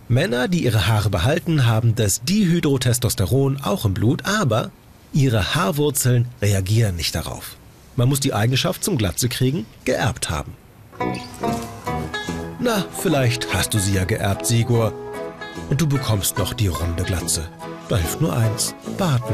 Männer, 0.07 0.47
die 0.47 0.63
ihre 0.63 0.87
Haare 0.87 1.09
behalten, 1.09 1.65
haben 1.65 1.95
das 1.95 2.21
Dihydrotestosteron 2.21 3.59
auch 3.61 3.83
im 3.83 3.93
Blut, 3.93 4.23
aber 4.23 4.71
ihre 5.11 5.53
Haarwurzeln 5.53 6.29
reagieren 6.41 6.95
nicht 6.95 7.13
darauf. 7.13 7.58
Man 7.99 8.07
muss 8.07 8.21
die 8.21 8.33
Eigenschaft 8.33 8.81
zum 8.81 8.97
Glatze 8.97 9.27
kriegen 9.27 9.65
geerbt 9.83 10.29
haben. 10.29 10.53
Na, 12.57 12.85
vielleicht 12.97 13.53
hast 13.53 13.73
du 13.73 13.77
sie 13.77 13.93
ja 13.93 14.05
geerbt, 14.05 14.45
Sigor. 14.45 14.93
Und 15.69 15.81
du 15.81 15.85
bekommst 15.85 16.37
noch 16.37 16.53
die 16.53 16.67
runde 16.67 17.03
Glatze. 17.03 17.49
Da 17.89 17.97
hilft 17.97 18.21
nur 18.21 18.33
eins, 18.33 18.73
warten. 18.97 19.33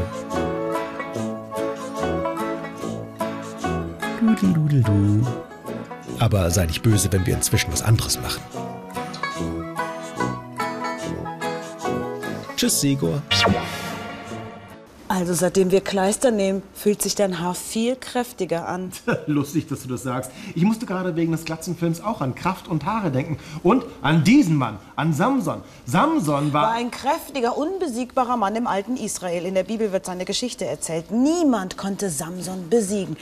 Aber 6.17 6.49
sei 6.49 6.65
nicht 6.65 6.81
böse, 6.81 7.13
wenn 7.13 7.23
wir 7.27 7.35
inzwischen 7.35 7.71
was 7.71 7.83
anderes 7.83 8.19
machen. 8.19 8.41
Tschüss, 12.55 12.81
Sigor. 12.81 13.21
Also 15.15 15.33
seitdem 15.33 15.71
wir 15.71 15.79
Kleister 15.79 16.29
nehmen, 16.29 16.61
fühlt 16.73 17.01
sich 17.01 17.15
dein 17.15 17.39
Haar 17.39 17.55
viel 17.55 17.95
kräftiger 17.95 18.67
an. 18.67 18.91
Lustig, 19.27 19.65
dass 19.69 19.83
du 19.83 19.87
das 19.87 20.03
sagst. 20.03 20.29
Ich 20.55 20.63
musste 20.63 20.85
gerade 20.85 21.15
wegen 21.15 21.31
des 21.31 21.45
Glatzenfilms 21.45 22.03
auch 22.03 22.19
an 22.19 22.35
Kraft 22.35 22.67
und 22.67 22.85
Haare 22.85 23.11
denken. 23.11 23.37
Und 23.63 23.85
an 24.01 24.25
diesen 24.25 24.57
Mann, 24.57 24.77
an 24.97 25.13
Samson. 25.13 25.61
Samson 25.85 26.51
war... 26.51 26.63
War 26.63 26.71
ein 26.73 26.91
kräftiger, 26.91 27.57
unbesiegbarer 27.57 28.35
Mann 28.35 28.57
im 28.57 28.67
alten 28.67 28.97
Israel. 28.97 29.45
In 29.45 29.53
der 29.55 29.63
Bibel 29.63 29.93
wird 29.93 30.05
seine 30.05 30.25
Geschichte 30.25 30.65
erzählt. 30.65 31.11
Niemand 31.11 31.77
konnte 31.77 32.09
Samson 32.09 32.69
besiegen. 32.69 33.15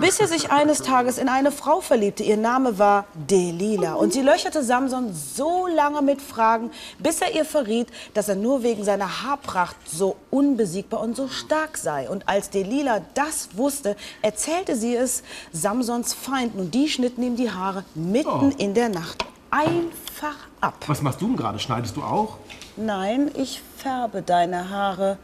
Bis 0.00 0.18
er 0.18 0.28
sich 0.28 0.50
eines 0.50 0.78
Tages 0.78 1.18
in 1.18 1.28
eine 1.28 1.52
Frau 1.52 1.82
verliebte. 1.82 2.22
Ihr 2.22 2.38
Name 2.38 2.78
war 2.78 3.04
Delila. 3.12 3.92
Und 3.92 4.14
sie 4.14 4.22
löcherte 4.22 4.62
Samson 4.62 5.12
so 5.12 5.66
lange 5.66 6.00
mit 6.00 6.22
Fragen, 6.22 6.70
bis 6.98 7.20
er 7.20 7.34
ihr 7.34 7.44
verriet, 7.44 7.88
dass 8.14 8.30
er 8.30 8.36
nur 8.36 8.62
wegen 8.62 8.84
seiner 8.84 9.22
Haarpracht 9.22 9.76
so 9.84 10.16
unbesiegbar 10.30 11.00
und 11.00 11.14
so 11.14 11.25
stark 11.28 11.76
sei. 11.76 12.08
Und 12.08 12.28
als 12.28 12.50
Delila 12.50 13.00
das 13.14 13.56
wusste, 13.56 13.96
erzählte 14.22 14.76
sie 14.76 14.94
es 14.94 15.22
Samsons 15.52 16.14
Feinden. 16.14 16.60
Und 16.60 16.74
die 16.74 16.88
schnitten 16.88 17.22
ihm 17.22 17.36
die 17.36 17.50
Haare 17.50 17.84
mitten 17.94 18.52
in 18.52 18.74
der 18.74 18.88
Nacht 18.88 19.24
einfach 19.50 20.36
ab. 20.60 20.74
Was 20.86 21.02
machst 21.02 21.20
du 21.20 21.26
denn 21.26 21.36
gerade? 21.36 21.58
Schneidest 21.58 21.96
du 21.96 22.02
auch? 22.02 22.38
Nein, 22.76 23.30
ich 23.34 23.62
färbe 23.76 24.22
deine 24.22 24.70
Haare. 24.70 25.18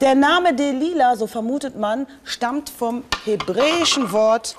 Der 0.00 0.14
Name 0.14 0.54
Delila, 0.54 1.16
so 1.16 1.26
vermutet 1.26 1.76
man, 1.76 2.06
stammt 2.24 2.68
vom 2.70 3.04
hebräischen 3.24 4.12
Wort 4.12 4.56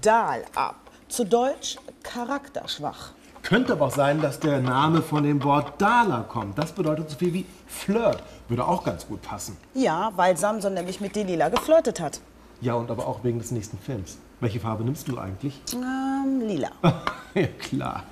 Dal 0.00 0.44
ab. 0.54 0.76
Zu 1.08 1.24
Deutsch 1.24 1.76
charakterschwach. 2.02 3.12
Könnte 3.46 3.74
aber 3.74 3.86
auch 3.86 3.94
sein, 3.94 4.20
dass 4.20 4.40
der 4.40 4.60
Name 4.60 5.02
von 5.02 5.22
dem 5.22 5.44
Wort 5.44 5.80
Dala 5.80 6.24
kommt. 6.28 6.58
Das 6.58 6.72
bedeutet 6.72 7.08
so 7.10 7.16
viel 7.16 7.32
wie 7.32 7.46
Flirt. 7.68 8.20
Würde 8.48 8.66
auch 8.66 8.82
ganz 8.82 9.06
gut 9.06 9.22
passen. 9.22 9.56
Ja, 9.72 10.10
weil 10.16 10.36
Samson 10.36 10.74
nämlich 10.74 11.00
mit 11.00 11.14
Delila 11.14 11.48
geflirtet 11.48 12.00
hat. 12.00 12.18
Ja, 12.60 12.74
und 12.74 12.90
aber 12.90 13.06
auch 13.06 13.22
wegen 13.22 13.38
des 13.38 13.52
nächsten 13.52 13.78
Films. 13.78 14.18
Welche 14.40 14.58
Farbe 14.58 14.82
nimmst 14.82 15.06
du 15.06 15.16
eigentlich? 15.16 15.60
Ähm, 15.74 16.40
lila. 16.40 16.70
ja, 17.34 17.46
klar. 17.60 18.02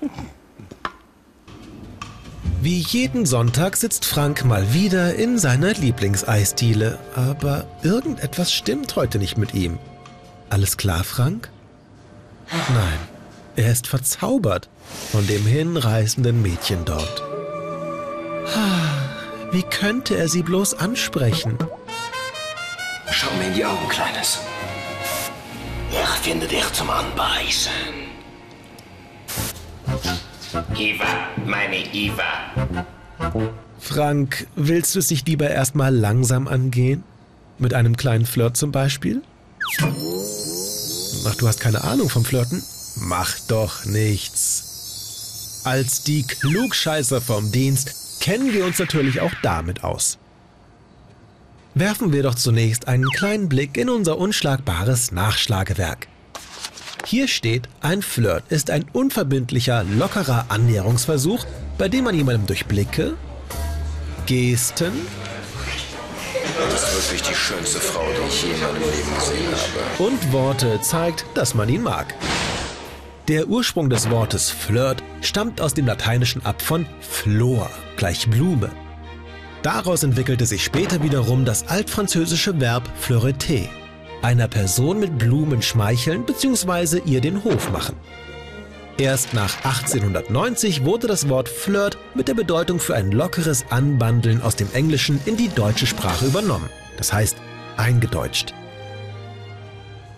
Wie 2.60 2.78
jeden 2.78 3.26
Sonntag 3.26 3.76
sitzt 3.76 4.04
Frank 4.04 4.44
mal 4.44 4.72
wieder 4.72 5.16
in 5.16 5.38
seiner 5.38 5.72
Lieblingseisdiele. 5.72 6.96
Aber 7.16 7.66
irgendetwas 7.82 8.52
stimmt 8.52 8.94
heute 8.94 9.18
nicht 9.18 9.36
mit 9.36 9.52
ihm. 9.52 9.80
Alles 10.48 10.76
klar, 10.76 11.02
Frank? 11.02 11.50
Nein, 12.72 13.13
er 13.56 13.72
ist 13.72 13.86
verzaubert 13.86 14.68
von 15.12 15.26
dem 15.26 15.46
hinreißenden 15.46 16.40
Mädchen 16.42 16.84
dort. 16.84 17.22
Wie 19.52 19.62
könnte 19.62 20.16
er 20.16 20.28
sie 20.28 20.42
bloß 20.42 20.74
ansprechen? 20.74 21.56
Schau 23.10 23.30
mir 23.38 23.46
in 23.48 23.54
die 23.54 23.64
Augen, 23.64 23.88
Kleines. 23.88 24.40
Ich 25.90 26.20
finde 26.22 26.46
dich 26.48 26.72
zum 26.72 26.90
Anbeißen. 26.90 27.72
Iva, 30.76 31.28
meine 31.46 31.94
Iva. 31.94 32.50
Frank, 33.78 34.46
willst 34.56 34.94
du 34.94 34.98
es 34.98 35.10
nicht 35.10 35.28
lieber 35.28 35.48
erstmal 35.48 35.94
langsam 35.94 36.48
angehen? 36.48 37.04
Mit 37.58 37.74
einem 37.74 37.96
kleinen 37.96 38.26
Flirt 38.26 38.56
zum 38.56 38.72
Beispiel? 38.72 39.22
Ach, 41.26 41.34
du 41.36 41.46
hast 41.46 41.60
keine 41.60 41.84
Ahnung 41.84 42.08
vom 42.08 42.24
Flirten? 42.24 42.62
Mach 43.06 43.38
doch 43.48 43.84
nichts. 43.84 45.60
Als 45.64 46.04
die 46.04 46.22
Klugscheißer 46.22 47.20
vom 47.20 47.52
Dienst 47.52 48.20
kennen 48.20 48.54
wir 48.54 48.64
uns 48.64 48.78
natürlich 48.78 49.20
auch 49.20 49.32
damit 49.42 49.84
aus. 49.84 50.18
Werfen 51.74 52.14
wir 52.14 52.22
doch 52.22 52.34
zunächst 52.34 52.88
einen 52.88 53.10
kleinen 53.10 53.50
Blick 53.50 53.76
in 53.76 53.90
unser 53.90 54.16
unschlagbares 54.16 55.12
Nachschlagewerk. 55.12 56.08
Hier 57.04 57.28
steht, 57.28 57.68
ein 57.82 58.00
Flirt 58.00 58.44
ist 58.48 58.70
ein 58.70 58.86
unverbindlicher, 58.94 59.84
lockerer 59.84 60.46
Annäherungsversuch, 60.48 61.44
bei 61.76 61.90
dem 61.90 62.04
man 62.04 62.14
jemandem 62.14 62.46
durch 62.46 62.64
Blicke, 62.64 63.18
Gesten, 64.24 64.92
Das 66.70 66.82
ist 66.82 67.10
wirklich 67.12 67.22
die 67.22 67.34
schönste 67.34 67.80
Frau, 67.80 68.06
die 68.06 68.28
ich 68.28 68.42
je 68.44 68.50
in 68.52 68.60
meinem 68.60 68.80
Leben 68.80 69.14
gesehen 69.14 69.52
habe. 69.52 70.02
und 70.04 70.32
Worte 70.32 70.80
zeigt, 70.80 71.26
dass 71.34 71.54
man 71.54 71.68
ihn 71.68 71.82
mag. 71.82 72.14
Der 73.28 73.48
Ursprung 73.48 73.88
des 73.88 74.10
Wortes 74.10 74.50
Flirt 74.50 75.02
stammt 75.22 75.62
aus 75.62 75.72
dem 75.72 75.86
Lateinischen 75.86 76.44
ab 76.44 76.60
von 76.60 76.84
Flor, 77.00 77.70
gleich 77.96 78.28
Blume. 78.28 78.70
Daraus 79.62 80.02
entwickelte 80.02 80.44
sich 80.44 80.62
später 80.62 81.02
wiederum 81.02 81.46
das 81.46 81.68
altfranzösische 81.68 82.60
Verb 82.60 82.86
flirter, 82.98 83.66
einer 84.20 84.46
Person 84.46 85.00
mit 85.00 85.16
Blumen 85.16 85.62
schmeicheln 85.62 86.26
bzw. 86.26 87.00
ihr 87.06 87.22
den 87.22 87.42
Hof 87.44 87.72
machen. 87.72 87.96
Erst 88.98 89.32
nach 89.32 89.56
1890 89.64 90.84
wurde 90.84 91.06
das 91.06 91.26
Wort 91.30 91.48
Flirt 91.48 91.96
mit 92.14 92.28
der 92.28 92.34
Bedeutung 92.34 92.78
für 92.78 92.94
ein 92.94 93.10
lockeres 93.10 93.64
Anbandeln 93.70 94.42
aus 94.42 94.56
dem 94.56 94.68
Englischen 94.74 95.18
in 95.24 95.38
die 95.38 95.48
deutsche 95.48 95.86
Sprache 95.86 96.26
übernommen. 96.26 96.68
Das 96.98 97.14
heißt, 97.14 97.38
eingedeutscht. 97.78 98.52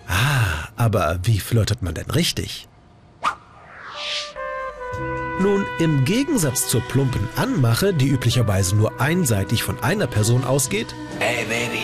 Ah, 0.08 0.70
aber 0.74 1.20
wie 1.22 1.38
flirtet 1.38 1.82
man 1.82 1.94
denn 1.94 2.10
richtig? 2.10 2.66
Nun, 5.38 5.66
im 5.78 6.04
Gegensatz 6.04 6.66
zur 6.66 6.80
plumpen 6.80 7.28
Anmache, 7.36 7.92
die 7.92 8.08
üblicherweise 8.08 8.74
nur 8.74 9.00
einseitig 9.00 9.62
von 9.62 9.82
einer 9.82 10.06
Person 10.06 10.44
ausgeht, 10.44 10.94
Hey, 11.18 11.44
Baby. 11.44 11.82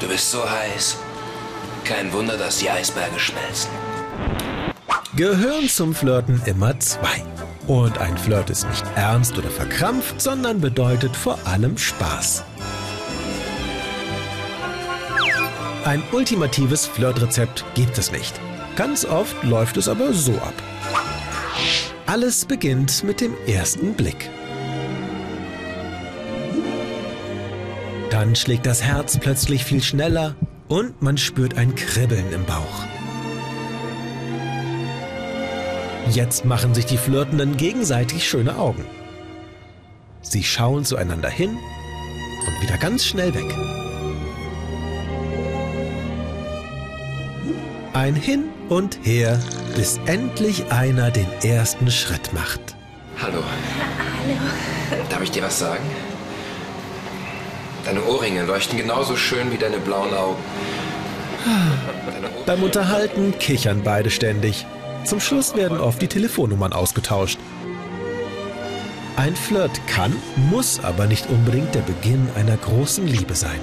Du 0.00 0.08
bist 0.08 0.30
so 0.30 0.38
heiß. 0.48 0.96
Kein 1.84 2.12
Wunder, 2.12 2.36
dass 2.36 2.58
die 2.58 2.68
Eisberge 2.70 3.18
schmelzen. 3.18 3.70
gehören 5.16 5.68
zum 5.68 5.94
Flirten 5.94 6.40
immer 6.46 6.78
zwei. 6.80 7.24
Und 7.66 7.98
ein 7.98 8.16
Flirt 8.18 8.50
ist 8.50 8.66
nicht 8.68 8.84
ernst 8.96 9.36
oder 9.38 9.50
verkrampft, 9.50 10.20
sondern 10.20 10.60
bedeutet 10.60 11.14
vor 11.16 11.38
allem 11.44 11.76
Spaß. 11.78 12.42
Ein 15.84 16.02
ultimatives 16.12 16.86
Flirtrezept 16.86 17.64
gibt 17.74 17.96
es 17.98 18.10
nicht. 18.12 18.34
Ganz 18.76 19.04
oft 19.04 19.42
läuft 19.44 19.76
es 19.76 19.88
aber 19.88 20.12
so 20.12 20.32
ab. 20.32 20.54
Alles 22.08 22.46
beginnt 22.46 23.04
mit 23.04 23.20
dem 23.20 23.34
ersten 23.46 23.92
Blick. 23.92 24.30
Dann 28.08 28.34
schlägt 28.34 28.64
das 28.64 28.82
Herz 28.82 29.18
plötzlich 29.18 29.62
viel 29.62 29.82
schneller 29.82 30.34
und 30.68 31.02
man 31.02 31.18
spürt 31.18 31.58
ein 31.58 31.74
Kribbeln 31.74 32.32
im 32.32 32.46
Bauch. 32.46 32.86
Jetzt 36.10 36.46
machen 36.46 36.72
sich 36.72 36.86
die 36.86 36.96
Flirtenden 36.96 37.58
gegenseitig 37.58 38.26
schöne 38.26 38.56
Augen. 38.56 38.86
Sie 40.22 40.44
schauen 40.44 40.86
zueinander 40.86 41.28
hin 41.28 41.58
und 42.46 42.62
wieder 42.62 42.78
ganz 42.78 43.04
schnell 43.04 43.34
weg. 43.34 43.54
Ein 47.92 48.14
Hin 48.14 48.44
und 48.68 48.98
Her, 49.02 49.40
bis 49.74 49.98
endlich 50.06 50.70
einer 50.70 51.10
den 51.10 51.26
ersten 51.42 51.90
Schritt 51.90 52.32
macht. 52.32 52.60
Hallo. 53.20 53.42
Hallo. 53.42 55.04
Darf 55.10 55.22
ich 55.22 55.30
dir 55.30 55.42
was 55.42 55.58
sagen? 55.58 55.84
Deine 57.84 58.04
Ohrringe 58.04 58.44
leuchten 58.44 58.78
genauso 58.78 59.16
schön 59.16 59.50
wie 59.50 59.56
deine 59.56 59.78
blauen 59.78 60.12
Augen. 60.14 60.42
Deine 61.44 62.28
Beim 62.44 62.62
Unterhalten 62.62 63.38
kichern 63.38 63.82
beide 63.82 64.10
ständig. 64.10 64.66
Zum 65.04 65.20
Schluss 65.20 65.56
werden 65.56 65.80
oft 65.80 66.02
die 66.02 66.08
Telefonnummern 66.08 66.72
ausgetauscht. 66.72 67.38
Ein 69.16 69.34
Flirt 69.34 69.80
kann, 69.86 70.14
muss 70.50 70.80
aber 70.84 71.06
nicht 71.06 71.28
unbedingt 71.30 71.74
der 71.74 71.80
Beginn 71.80 72.28
einer 72.36 72.56
großen 72.56 73.06
Liebe 73.06 73.34
sein. 73.34 73.60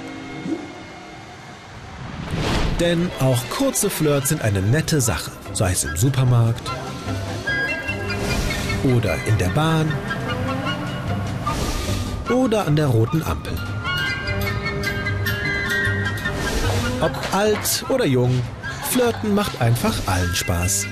Denn 2.80 3.10
auch 3.20 3.42
kurze 3.48 3.88
Flirts 3.88 4.28
sind 4.28 4.42
eine 4.42 4.60
nette 4.60 5.00
Sache, 5.00 5.30
sei 5.54 5.72
es 5.72 5.84
im 5.84 5.96
Supermarkt 5.96 6.70
oder 8.84 9.16
in 9.26 9.38
der 9.38 9.48
Bahn 9.48 9.90
oder 12.30 12.66
an 12.66 12.76
der 12.76 12.88
roten 12.88 13.22
Ampel. 13.22 13.54
Ob 17.00 17.12
alt 17.32 17.84
oder 17.88 18.04
jung, 18.04 18.42
Flirten 18.90 19.34
macht 19.34 19.60
einfach 19.60 19.94
allen 20.06 20.34
Spaß. 20.34 20.86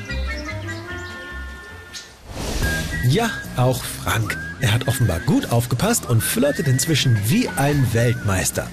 Ja, 3.08 3.30
auch 3.56 3.82
Frank. 3.82 4.38
Er 4.60 4.72
hat 4.72 4.88
offenbar 4.88 5.20
gut 5.20 5.52
aufgepasst 5.52 6.08
und 6.08 6.22
flirtet 6.22 6.66
inzwischen 6.66 7.18
wie 7.26 7.48
ein 7.48 7.86
Weltmeister. 7.92 8.66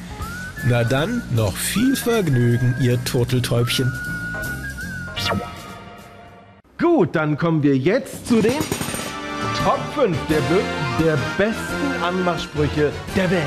Na 0.64 0.84
dann, 0.84 1.24
noch 1.32 1.56
viel 1.56 1.96
Vergnügen, 1.96 2.76
ihr 2.80 3.04
Turteltäubchen. 3.04 3.92
Gut, 6.80 7.16
dann 7.16 7.38
kommen 7.38 7.64
wir 7.64 7.78
jetzt 7.78 8.28
zu 8.28 8.42
den 8.42 8.60
Top 9.64 9.80
5 9.96 10.18
der, 10.30 10.36
be 10.36 10.62
der 11.04 11.18
besten 11.38 12.04
Anmachsprüche 12.04 12.92
der 13.16 13.32
Welt. 13.32 13.44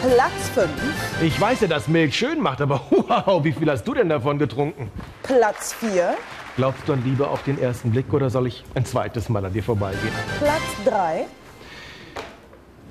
Platz 0.00 0.48
5, 0.54 0.68
Ich 1.22 1.40
weiß 1.40 1.60
ja, 1.62 1.68
dass 1.68 1.86
Milch 1.88 2.16
schön 2.16 2.40
macht, 2.40 2.60
aber 2.60 2.80
wow, 2.90 3.42
wie 3.44 3.52
viel 3.52 3.70
hast 3.70 3.84
du 3.84 3.94
denn 3.94 4.08
davon 4.08 4.38
getrunken? 4.38 4.90
Platz 5.22 5.74
4, 5.74 6.14
Glaubst 6.56 6.86
du 6.86 6.92
an 6.92 7.02
Liebe 7.04 7.26
auf 7.28 7.42
den 7.44 7.58
ersten 7.58 7.90
Blick 7.92 8.12
oder 8.12 8.28
soll 8.28 8.46
ich 8.46 8.62
ein 8.74 8.84
zweites 8.84 9.28
Mal 9.28 9.44
an 9.44 9.52
dir 9.52 9.62
vorbeigehen? 9.62 10.12
Platz 10.38 10.60
3. 10.84 11.26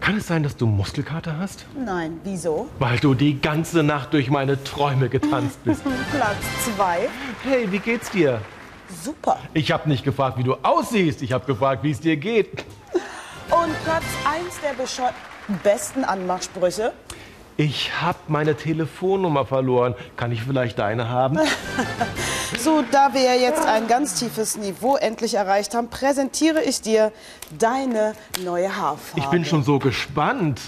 Kann 0.02 0.18
es 0.18 0.28
sein, 0.28 0.42
dass 0.44 0.58
du 0.58 0.66
Muskelkater 0.66 1.38
hast? 1.38 1.66
Nein, 1.78 2.20
wieso? 2.24 2.68
Weil 2.80 2.98
du 2.98 3.14
die 3.14 3.40
ganze 3.40 3.84
Nacht 3.84 4.14
durch 4.14 4.30
meine 4.32 4.62
Träume 4.64 5.10
getanzt 5.10 5.64
bist. 5.64 5.84
Platz 6.12 6.38
2, 6.76 7.08
Hey, 7.44 7.72
wie 7.72 7.80
geht's 7.80 8.10
dir? 8.10 8.42
super. 9.04 9.38
Ich 9.54 9.72
habe 9.72 9.88
nicht 9.88 10.04
gefragt, 10.04 10.38
wie 10.38 10.44
du 10.44 10.56
aussiehst. 10.64 11.22
Ich 11.22 11.32
habe 11.32 11.46
gefragt, 11.46 11.82
wie 11.84 11.92
es 11.92 12.02
dir 12.02 12.18
geht. 12.18 12.66
Und 13.50 13.84
Platz 13.86 14.04
1 14.26 14.60
der 14.62 14.74
besten 15.64 16.04
Anmachsprüche. 16.04 16.92
Ich 17.56 18.02
habe 18.02 18.18
meine 18.28 18.56
Telefonnummer 18.56 19.46
verloren. 19.46 19.96
Kann 20.18 20.32
ich 20.32 20.44
vielleicht 20.44 20.80
deine 20.80 21.08
haben? 21.10 21.40
So, 22.60 22.84
da 22.92 23.14
wir 23.14 23.22
ja 23.22 23.34
jetzt 23.34 23.66
ein 23.66 23.88
ganz 23.88 24.16
tiefes 24.16 24.58
Niveau 24.58 24.96
endlich 24.96 25.36
erreicht 25.36 25.74
haben, 25.74 25.90
präsentiere 25.90 26.62
ich 26.62 26.82
dir 26.82 27.12
deine 27.58 28.14
neue 28.44 28.76
Haarfarbe. 28.76 29.20
Ich 29.20 29.26
bin 29.28 29.46
schon 29.46 29.64
so 29.64 29.80
gespannt. 29.80 30.60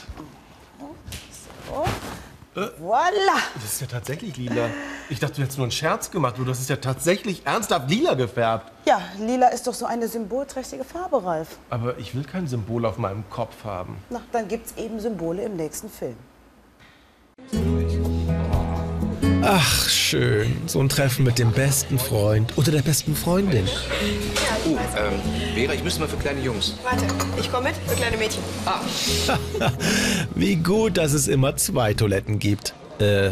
Voila! 2.55 3.11
Das 3.55 3.73
ist 3.73 3.81
ja 3.81 3.87
tatsächlich 3.87 4.37
lila. 4.37 4.69
Ich 5.09 5.19
dachte, 5.19 5.35
du 5.35 5.41
hättest 5.41 5.57
nur 5.57 5.65
einen 5.65 5.71
Scherz 5.71 6.11
gemacht. 6.11 6.37
Du, 6.37 6.45
das 6.45 6.59
ist 6.59 6.69
ja 6.69 6.75
tatsächlich 6.77 7.45
ernsthaft 7.45 7.89
lila 7.89 8.13
gefärbt. 8.13 8.71
Ja, 8.85 9.01
lila 9.19 9.47
ist 9.47 9.65
doch 9.67 9.73
so 9.73 9.85
eine 9.85 10.07
symbolträchtige 10.07 10.83
Farbe, 10.83 11.23
Ralf. 11.23 11.57
Aber 11.69 11.97
ich 11.97 12.15
will 12.15 12.23
kein 12.23 12.47
Symbol 12.47 12.85
auf 12.85 12.97
meinem 12.97 13.23
Kopf 13.29 13.63
haben. 13.63 13.97
Na, 14.09 14.21
dann 14.31 14.47
gibt's 14.47 14.73
eben 14.77 14.99
Symbole 14.99 15.43
im 15.43 15.55
nächsten 15.55 15.89
Film. 15.89 16.15
Ach, 19.45 19.89
schön. 19.89 20.55
So 20.67 20.79
ein 20.79 20.87
Treffen 20.87 21.25
mit 21.25 21.37
dem 21.37 21.51
besten 21.51 21.99
Freund 21.99 22.57
oder 22.57 22.71
der 22.71 22.81
besten 22.81 23.13
Freundin. 23.13 23.67
Oh, 24.65 24.69
ähm, 24.69 25.19
Vera, 25.53 25.73
ich 25.73 25.83
müsste 25.83 25.99
mal 25.99 26.07
für 26.07 26.15
kleine 26.15 26.39
Jungs. 26.39 26.75
Warte, 26.81 27.05
ich 27.37 27.51
komme 27.51 27.69
mit 27.69 27.75
für 27.85 27.95
kleine 27.95 28.15
Mädchen. 28.15 28.41
Ah, 28.65 28.79
Wie 30.35 30.55
gut, 30.55 30.97
dass 30.97 31.11
es 31.11 31.27
immer 31.27 31.57
zwei 31.57 31.93
Toiletten 31.93 32.39
gibt. 32.39 32.73
Äh, 32.99 33.31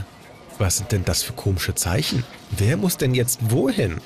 was 0.59 0.77
sind 0.77 0.91
denn 0.91 1.05
das 1.05 1.23
für 1.23 1.31
komische 1.31 1.75
Zeichen? 1.75 2.25
Wer 2.51 2.75
muss 2.75 2.97
denn 2.97 3.15
jetzt 3.15 3.39
wohin? 3.49 4.01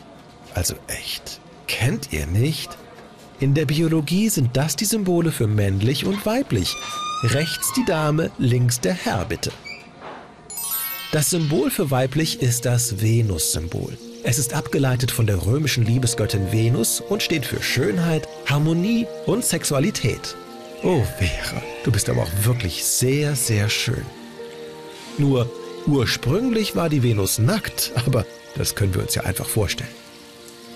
Also 0.53 0.75
echt, 0.87 1.39
kennt 1.67 2.13
ihr 2.13 2.27
nicht? 2.27 2.77
In 3.39 3.55
der 3.55 3.65
Biologie 3.65 4.29
sind 4.29 4.55
das 4.55 4.75
die 4.75 4.85
Symbole 4.85 5.31
für 5.31 5.47
männlich 5.47 6.05
und 6.05 6.23
weiblich. 6.25 6.75
Rechts 7.23 7.73
die 7.73 7.85
Dame, 7.85 8.29
links 8.37 8.79
der 8.79 8.93
Herr, 8.93 9.25
bitte. 9.25 9.51
Das 11.15 11.29
Symbol 11.29 11.71
für 11.71 11.91
weiblich 11.91 12.41
ist 12.41 12.65
das 12.65 12.99
Venus-Symbol. 12.99 13.97
Es 14.23 14.37
ist 14.37 14.53
abgeleitet 14.53 15.11
von 15.11 15.25
der 15.25 15.45
römischen 15.45 15.85
Liebesgöttin 15.85 16.51
Venus 16.51 16.99
und 16.99 17.23
steht 17.23 17.45
für 17.45 17.63
Schönheit, 17.63 18.27
Harmonie 18.47 19.07
und 19.25 19.45
Sexualität. 19.45 20.35
Oh, 20.83 21.01
Vera, 21.17 21.63
du 21.85 21.91
bist 21.93 22.09
aber 22.09 22.23
auch 22.23 22.31
wirklich 22.43 22.83
sehr, 22.83 23.37
sehr 23.37 23.69
schön. 23.69 24.05
Nur 25.17 25.49
ursprünglich 25.87 26.75
war 26.75 26.89
die 26.89 27.01
Venus 27.01 27.39
nackt, 27.39 27.93
aber 28.05 28.25
das 28.57 28.75
können 28.75 28.93
wir 28.93 29.01
uns 29.01 29.15
ja 29.15 29.23
einfach 29.23 29.47
vorstellen. 29.47 29.95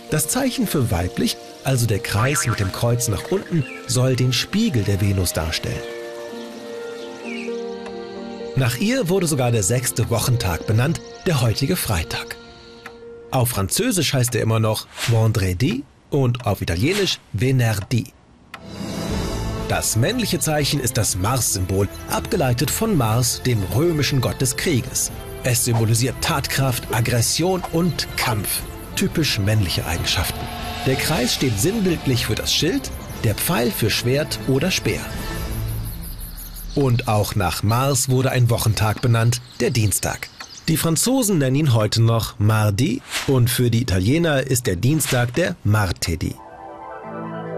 Das 0.10 0.30
Zeichen 0.30 0.67
für 0.67 0.89
weiblich, 0.89 1.36
also 1.65 1.86
der 1.86 1.99
Kreis 1.99 2.47
mit 2.47 2.62
dem 2.62 2.71
Kreuz 2.71 3.10
nach 3.10 3.30
unten, 3.30 3.65
soll 3.88 4.15
den 4.15 4.32
Spiegel 4.32 4.84
der 4.84 5.02
Venus 5.02 5.34
darstellen. 5.34 5.98
Nach 8.60 8.76
ihr 8.76 9.08
wurde 9.08 9.26
sogar 9.26 9.54
der 9.54 9.63
sechste 9.63 10.10
Wochentag 10.10 10.67
benannt, 10.67 11.00
der 11.26 11.39
heutige 11.39 11.78
Freitag. 11.78 12.36
Auf 13.32 13.52
Französisch 13.52 14.13
heißt 14.13 14.36
er 14.36 14.41
immer 14.41 14.60
noch 14.60 14.86
Vendredi 15.08 15.86
und 16.10 16.45
auf 16.45 16.62
Italienisch 16.62 17.19
Venerdì. 17.32 18.12
Das 19.69 19.95
männliche 19.95 20.39
Zeichen 20.39 20.82
ist 20.82 20.98
das 20.98 21.15
Mars-Symbol, 21.15 21.88
abgeleitet 22.10 22.69
von 22.69 22.98
Mars, 22.98 23.41
dem 23.43 23.63
römischen 23.74 24.19
Gott 24.19 24.41
des 24.41 24.58
Krieges. 24.58 25.10
Es 25.43 25.63
symbolisiert 25.63 26.15
Tatkraft, 26.19 26.93
Aggression 26.93 27.63
und 27.72 28.10
Kampf. 28.17 28.62
Typisch 28.98 29.39
männliche 29.39 29.86
Eigenschaften. 29.86 30.45
Der 30.86 30.95
Kreis 30.95 31.34
steht 31.34 31.58
sinnbildlich 31.58 32.26
für 32.26 32.36
das 32.36 32.54
Schild, 32.54 32.91
der 33.24 33.36
Pfeil 33.36 33.72
für 33.72 33.89
Schwert 33.89 34.38
oder 34.50 34.69
Speer. 34.69 35.06
Und 36.75 37.08
auch 37.08 37.36
nach 37.36 37.63
Mars 37.63 38.10
wurde 38.10 38.32
ein 38.32 38.49
Wochentag 38.49 39.01
benannt, 39.01 39.41
der 39.60 39.71
Dienstag. 39.71 40.29
Die 40.67 40.77
Franzosen 40.77 41.39
nennen 41.39 41.55
ihn 41.55 41.73
heute 41.73 42.01
noch 42.01 42.38
Mardi 42.38 43.01
und 43.27 43.49
für 43.49 43.71
die 43.71 43.82
Italiener 43.82 44.41
ist 44.41 44.67
der 44.67 44.75
Dienstag 44.75 45.34
der 45.34 45.55
Martedì. 45.63 46.36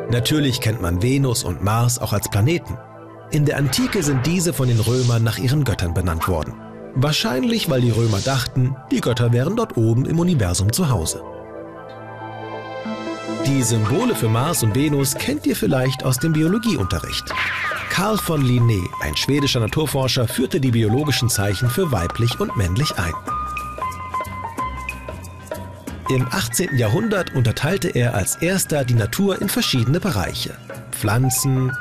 Natürlich 0.10 0.62
kennt 0.62 0.82
man 0.82 1.02
Venus 1.02 1.43
und 1.43 1.62
Mars 1.63 2.00
auch 2.00 2.13
als 2.13 2.30
Planeten. 2.30 2.78
In 3.32 3.45
der 3.45 3.58
Antike 3.58 4.02
sind 4.04 4.26
diese 4.26 4.54
von 4.54 4.67
den 4.67 4.80
Römern 4.80 5.24
nach 5.24 5.38
ihren 5.38 5.63
Göttern 5.63 5.93
benannt 5.93 6.28
worden. 6.28 6.54
Wahrscheinlich, 6.95 7.69
weil 7.69 7.82
die 7.82 7.91
Römer 7.91 8.19
dachten, 8.19 8.76
die 8.91 9.02
Götter 9.02 9.32
wären 9.32 9.56
dort 9.56 9.78
oben 9.78 10.06
im 10.06 10.19
Universum 10.19 10.71
zu 10.71 10.89
Hause. 10.89 11.21
Die 13.45 13.63
Symbole 13.63 14.15
für 14.15 14.30
Mars 14.30 14.63
und 14.63 14.76
Venus 14.76 15.15
kennt 15.15 15.45
ihr 15.47 15.56
vielleicht 15.56 16.04
aus 16.04 16.17
dem 16.17 16.34
Biologieunterricht. 16.34 17.26
Carl 17.91 18.17
von 18.17 18.41
Linné, 18.41 18.82
ein 19.01 19.17
schwedischer 19.17 19.60
Naturforscher, 19.60 20.25
führte 20.25 20.62
die 20.62 20.71
biologischen 20.71 21.27
Zeichen 21.27 21.69
für 21.69 21.91
weiblich 21.91 22.39
und 22.39 22.56
männlich 22.56 22.97
ein. 22.97 23.13
Im 26.10 26.25
18. 26.32 26.77
Jahrhundert 26.77 27.36
unterteilte 27.36 27.89
er 27.89 28.15
als 28.15 28.38
erster 28.38 28.86
die 28.86 28.93
Natur 28.93 29.41
in 29.41 29.49
verschiedene 29.49 29.99
Bereiche. 29.99 30.58
Pflanzen, 30.91 31.73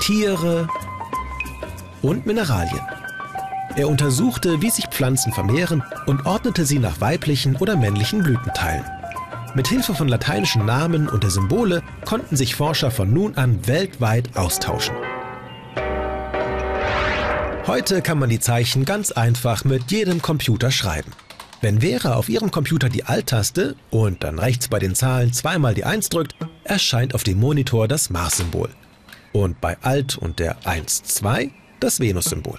Tiere 0.00 0.66
und 2.02 2.26
Mineralien. 2.26 2.82
Er 3.76 3.88
untersuchte, 3.88 4.60
wie 4.60 4.70
sich 4.70 4.88
Pflanzen 4.88 5.32
vermehren 5.32 5.84
und 6.06 6.26
ordnete 6.26 6.66
sie 6.66 6.80
nach 6.80 7.00
weiblichen 7.00 7.54
oder 7.54 7.76
männlichen 7.76 8.24
Blütenteilen. 8.24 8.99
Mit 9.54 9.66
Hilfe 9.66 9.96
von 9.96 10.06
lateinischen 10.06 10.64
Namen 10.64 11.08
und 11.08 11.24
der 11.24 11.30
Symbole 11.30 11.82
konnten 12.04 12.36
sich 12.36 12.54
Forscher 12.54 12.92
von 12.92 13.12
nun 13.12 13.34
an 13.34 13.66
weltweit 13.66 14.36
austauschen. 14.36 14.94
Heute 17.66 18.00
kann 18.00 18.20
man 18.20 18.30
die 18.30 18.38
Zeichen 18.38 18.84
ganz 18.84 19.10
einfach 19.10 19.64
mit 19.64 19.90
jedem 19.90 20.22
Computer 20.22 20.70
schreiben. 20.70 21.10
Wenn 21.60 21.80
Vera 21.80 22.14
auf 22.14 22.28
ihrem 22.28 22.52
Computer 22.52 22.88
die 22.88 23.04
Alt-Taste 23.04 23.74
und 23.90 24.22
dann 24.22 24.38
rechts 24.38 24.68
bei 24.68 24.78
den 24.78 24.94
Zahlen 24.94 25.32
zweimal 25.32 25.74
die 25.74 25.84
1 25.84 26.10
drückt, 26.10 26.36
erscheint 26.62 27.14
auf 27.14 27.24
dem 27.24 27.40
Monitor 27.40 27.88
das 27.88 28.08
Mars-Symbol. 28.08 28.70
Und 29.32 29.60
bei 29.60 29.76
Alt 29.82 30.16
und 30.16 30.38
der 30.38 30.64
1, 30.64 31.02
2 31.02 31.50
das 31.80 31.98
Venus-Symbol. 31.98 32.58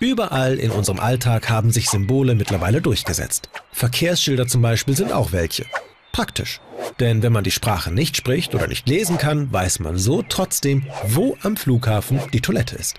Überall 0.00 0.58
in 0.58 0.70
unserem 0.70 1.00
Alltag 1.00 1.48
haben 1.50 1.70
sich 1.70 1.88
Symbole 1.88 2.34
mittlerweile 2.34 2.80
durchgesetzt. 2.80 3.48
Verkehrsschilder 3.72 4.46
zum 4.46 4.62
Beispiel 4.62 4.96
sind 4.96 5.12
auch 5.12 5.32
welche. 5.32 5.66
Praktisch. 6.12 6.60
Denn 7.00 7.22
wenn 7.22 7.32
man 7.32 7.44
die 7.44 7.50
Sprache 7.50 7.90
nicht 7.92 8.16
spricht 8.16 8.54
oder 8.54 8.68
nicht 8.68 8.88
lesen 8.88 9.18
kann, 9.18 9.52
weiß 9.52 9.80
man 9.80 9.98
so 9.98 10.22
trotzdem, 10.22 10.86
wo 11.06 11.36
am 11.42 11.56
Flughafen 11.56 12.20
die 12.32 12.40
Toilette 12.40 12.76
ist. 12.76 12.96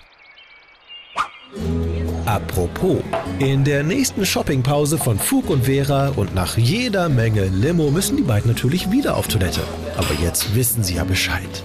Apropos, 2.26 2.98
in 3.38 3.64
der 3.64 3.82
nächsten 3.82 4.26
Shoppingpause 4.26 4.98
von 4.98 5.18
Fug 5.18 5.48
und 5.48 5.64
Vera 5.64 6.08
und 6.08 6.34
nach 6.34 6.58
jeder 6.58 7.08
Menge 7.08 7.46
Limo 7.46 7.90
müssen 7.90 8.16
die 8.16 8.24
beiden 8.24 8.50
natürlich 8.50 8.90
wieder 8.90 9.16
auf 9.16 9.28
Toilette. 9.28 9.62
Aber 9.96 10.12
jetzt 10.22 10.54
wissen 10.54 10.82
sie 10.82 10.96
ja 10.96 11.04
Bescheid. 11.04 11.62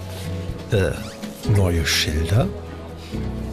Äh, 0.71 0.91
neue 1.57 1.85
Schilder? 1.85 2.47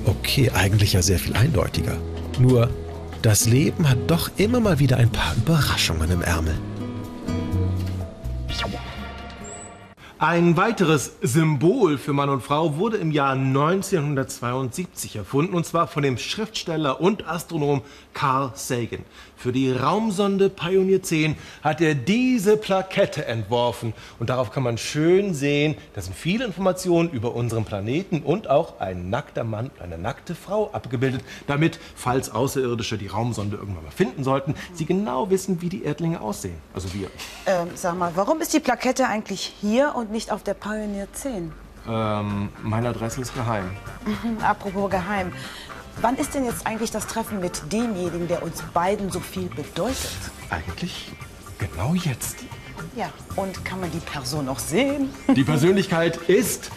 Okay, 0.09 0.51
eigentlich 0.55 0.95
ja 0.95 1.03
sehr 1.03 1.19
viel 1.19 1.37
eindeutiger. 1.37 1.99
Nur, 2.39 2.71
das 3.21 3.47
Leben 3.47 3.91
hat 3.91 3.99
doch 4.07 4.31
immer 4.39 4.59
mal 4.59 4.79
wieder 4.79 4.97
ein 4.97 5.11
paar 5.11 5.35
Überraschungen 5.37 6.11
im 6.11 6.23
Ärmel. 6.23 6.55
Ein 10.21 10.57
weiteres 10.57 11.13
Symbol 11.23 11.97
für 11.97 12.13
Mann 12.13 12.29
und 12.29 12.43
Frau 12.43 12.77
wurde 12.77 12.97
im 12.97 13.13
Jahr 13.13 13.35
1972 13.35 15.15
erfunden, 15.15 15.55
und 15.55 15.65
zwar 15.65 15.87
von 15.87 16.03
dem 16.03 16.19
Schriftsteller 16.19 17.01
und 17.01 17.29
Astronom 17.29 17.83
Carl 18.15 18.51
Sagan. 18.57 19.05
Für 19.37 19.53
die 19.53 19.71
Raumsonde 19.71 20.49
Pioneer 20.51 21.01
10 21.05 21.37
hat 21.63 21.81
er 21.81 21.95
diese 21.95 22.57
Plakette 22.57 23.27
entworfen. 23.27 23.95
Und 24.19 24.31
darauf 24.31 24.51
kann 24.51 24.65
man 24.65 24.77
schön 24.77 25.35
sehen, 25.35 25.77
da 25.95 26.01
sind 26.01 26.17
viele 26.17 26.45
Informationen 26.45 27.09
über 27.11 27.37
unseren 27.37 27.65
Planeten 27.65 28.23
und 28.23 28.51
auch 28.51 28.81
ein 28.81 29.11
nackter 29.11 29.45
Mann 29.45 29.67
und 29.67 29.81
eine 29.81 29.99
nackte 29.99 30.35
Frau 30.35 30.73
abgebildet, 30.73 31.23
damit, 31.47 31.79
falls 31.95 32.33
Außerirdische 32.33 32.99
die 32.99 33.07
Raumsonde 33.07 33.57
irgendwann 33.57 33.85
mal 33.85 33.93
finden 33.93 34.25
sollten, 34.25 34.57
sie 34.75 34.85
genau 34.85 35.31
wissen, 35.31 35.63
wie 35.63 35.69
die 35.69 35.85
Erdlinge 35.85 36.21
aussehen. 36.21 36.59
Also 36.75 36.93
wir. 36.93 37.09
Ähm, 37.47 37.69
sag 37.77 37.97
mal, 37.97 38.11
warum 38.17 38.41
ist 38.41 38.53
die 38.53 38.59
Plakette 38.59 39.07
eigentlich 39.07 39.55
hier 39.61 39.95
und 39.95 40.08
nicht 40.11 40.31
auf 40.31 40.43
der 40.43 40.55
Pioneer 40.55 41.13
10? 41.13 41.53
Ähm, 41.89 42.49
meine 42.63 42.89
Adresse 42.89 43.21
ist 43.21 43.35
geheim. 43.35 43.71
Apropos 44.43 44.91
geheim. 44.91 45.33
Wann 46.01 46.17
ist 46.17 46.35
denn 46.35 46.45
jetzt 46.45 46.67
eigentlich 46.67 46.91
das 46.91 47.07
Treffen 47.07 47.41
mit 47.41 47.73
demjenigen, 47.73 48.29
der 48.29 48.43
uns 48.43 48.63
beiden 48.73 49.11
so 49.11 49.21
viel 49.21 49.49
bedeutet? 49.49 50.11
Eigentlich 50.51 51.13
genau 51.59 51.95
jetzt. 51.95 52.37
Ja, 52.95 53.11
und 53.37 53.65
kann 53.65 53.81
man 53.81 53.91
die 53.91 53.99
Person 53.99 54.47
noch 54.47 54.59
sehen? 54.59 55.11
Die 55.35 55.43
Persönlichkeit 55.43 56.17
ist 56.29 56.71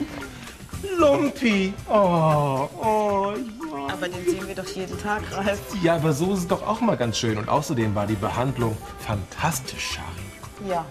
Lumpi. 0.97 1.73
Oh, 1.87 2.67
oh, 2.81 3.33
ja. 3.33 3.93
Aber 3.93 4.07
den 4.07 4.25
sehen 4.25 4.47
wir 4.47 4.55
doch 4.55 4.67
jeden 4.67 4.99
Tag, 4.99 5.21
Ralf. 5.31 5.59
Ja, 5.83 5.95
aber 5.95 6.13
so 6.13 6.33
ist 6.33 6.39
es 6.39 6.47
doch 6.47 6.65
auch 6.65 6.81
mal 6.81 6.97
ganz 6.97 7.17
schön. 7.17 7.37
Und 7.37 7.49
außerdem 7.49 7.93
war 7.93 8.07
die 8.07 8.15
Behandlung 8.15 8.75
fantastisch, 8.99 9.91
Shari. 9.91 10.69
Ja. 10.69 10.85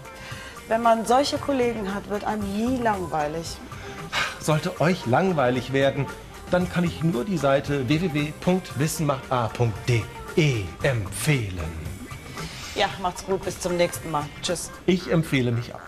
Wenn 0.70 0.80
man 0.82 1.04
solche 1.04 1.36
Kollegen 1.36 1.92
hat, 1.92 2.08
wird 2.10 2.22
einem 2.22 2.44
nie 2.56 2.80
langweilig. 2.80 3.56
Sollte 4.38 4.80
euch 4.80 5.04
langweilig 5.04 5.72
werden, 5.72 6.06
dann 6.52 6.70
kann 6.70 6.84
ich 6.84 7.02
nur 7.02 7.24
die 7.24 7.38
Seite 7.38 7.88
www.wissenmachta.de 7.88 10.62
empfehlen. 10.84 11.72
Ja, 12.76 12.86
macht's 13.02 13.26
gut, 13.26 13.44
bis 13.44 13.58
zum 13.58 13.76
nächsten 13.76 14.12
Mal. 14.12 14.22
Tschüss. 14.42 14.70
Ich 14.86 15.10
empfehle 15.10 15.50
mich 15.50 15.74
auch. 15.74 15.80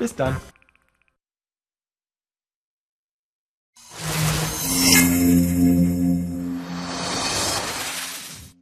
Bis 0.00 0.16
dann. 0.16 0.36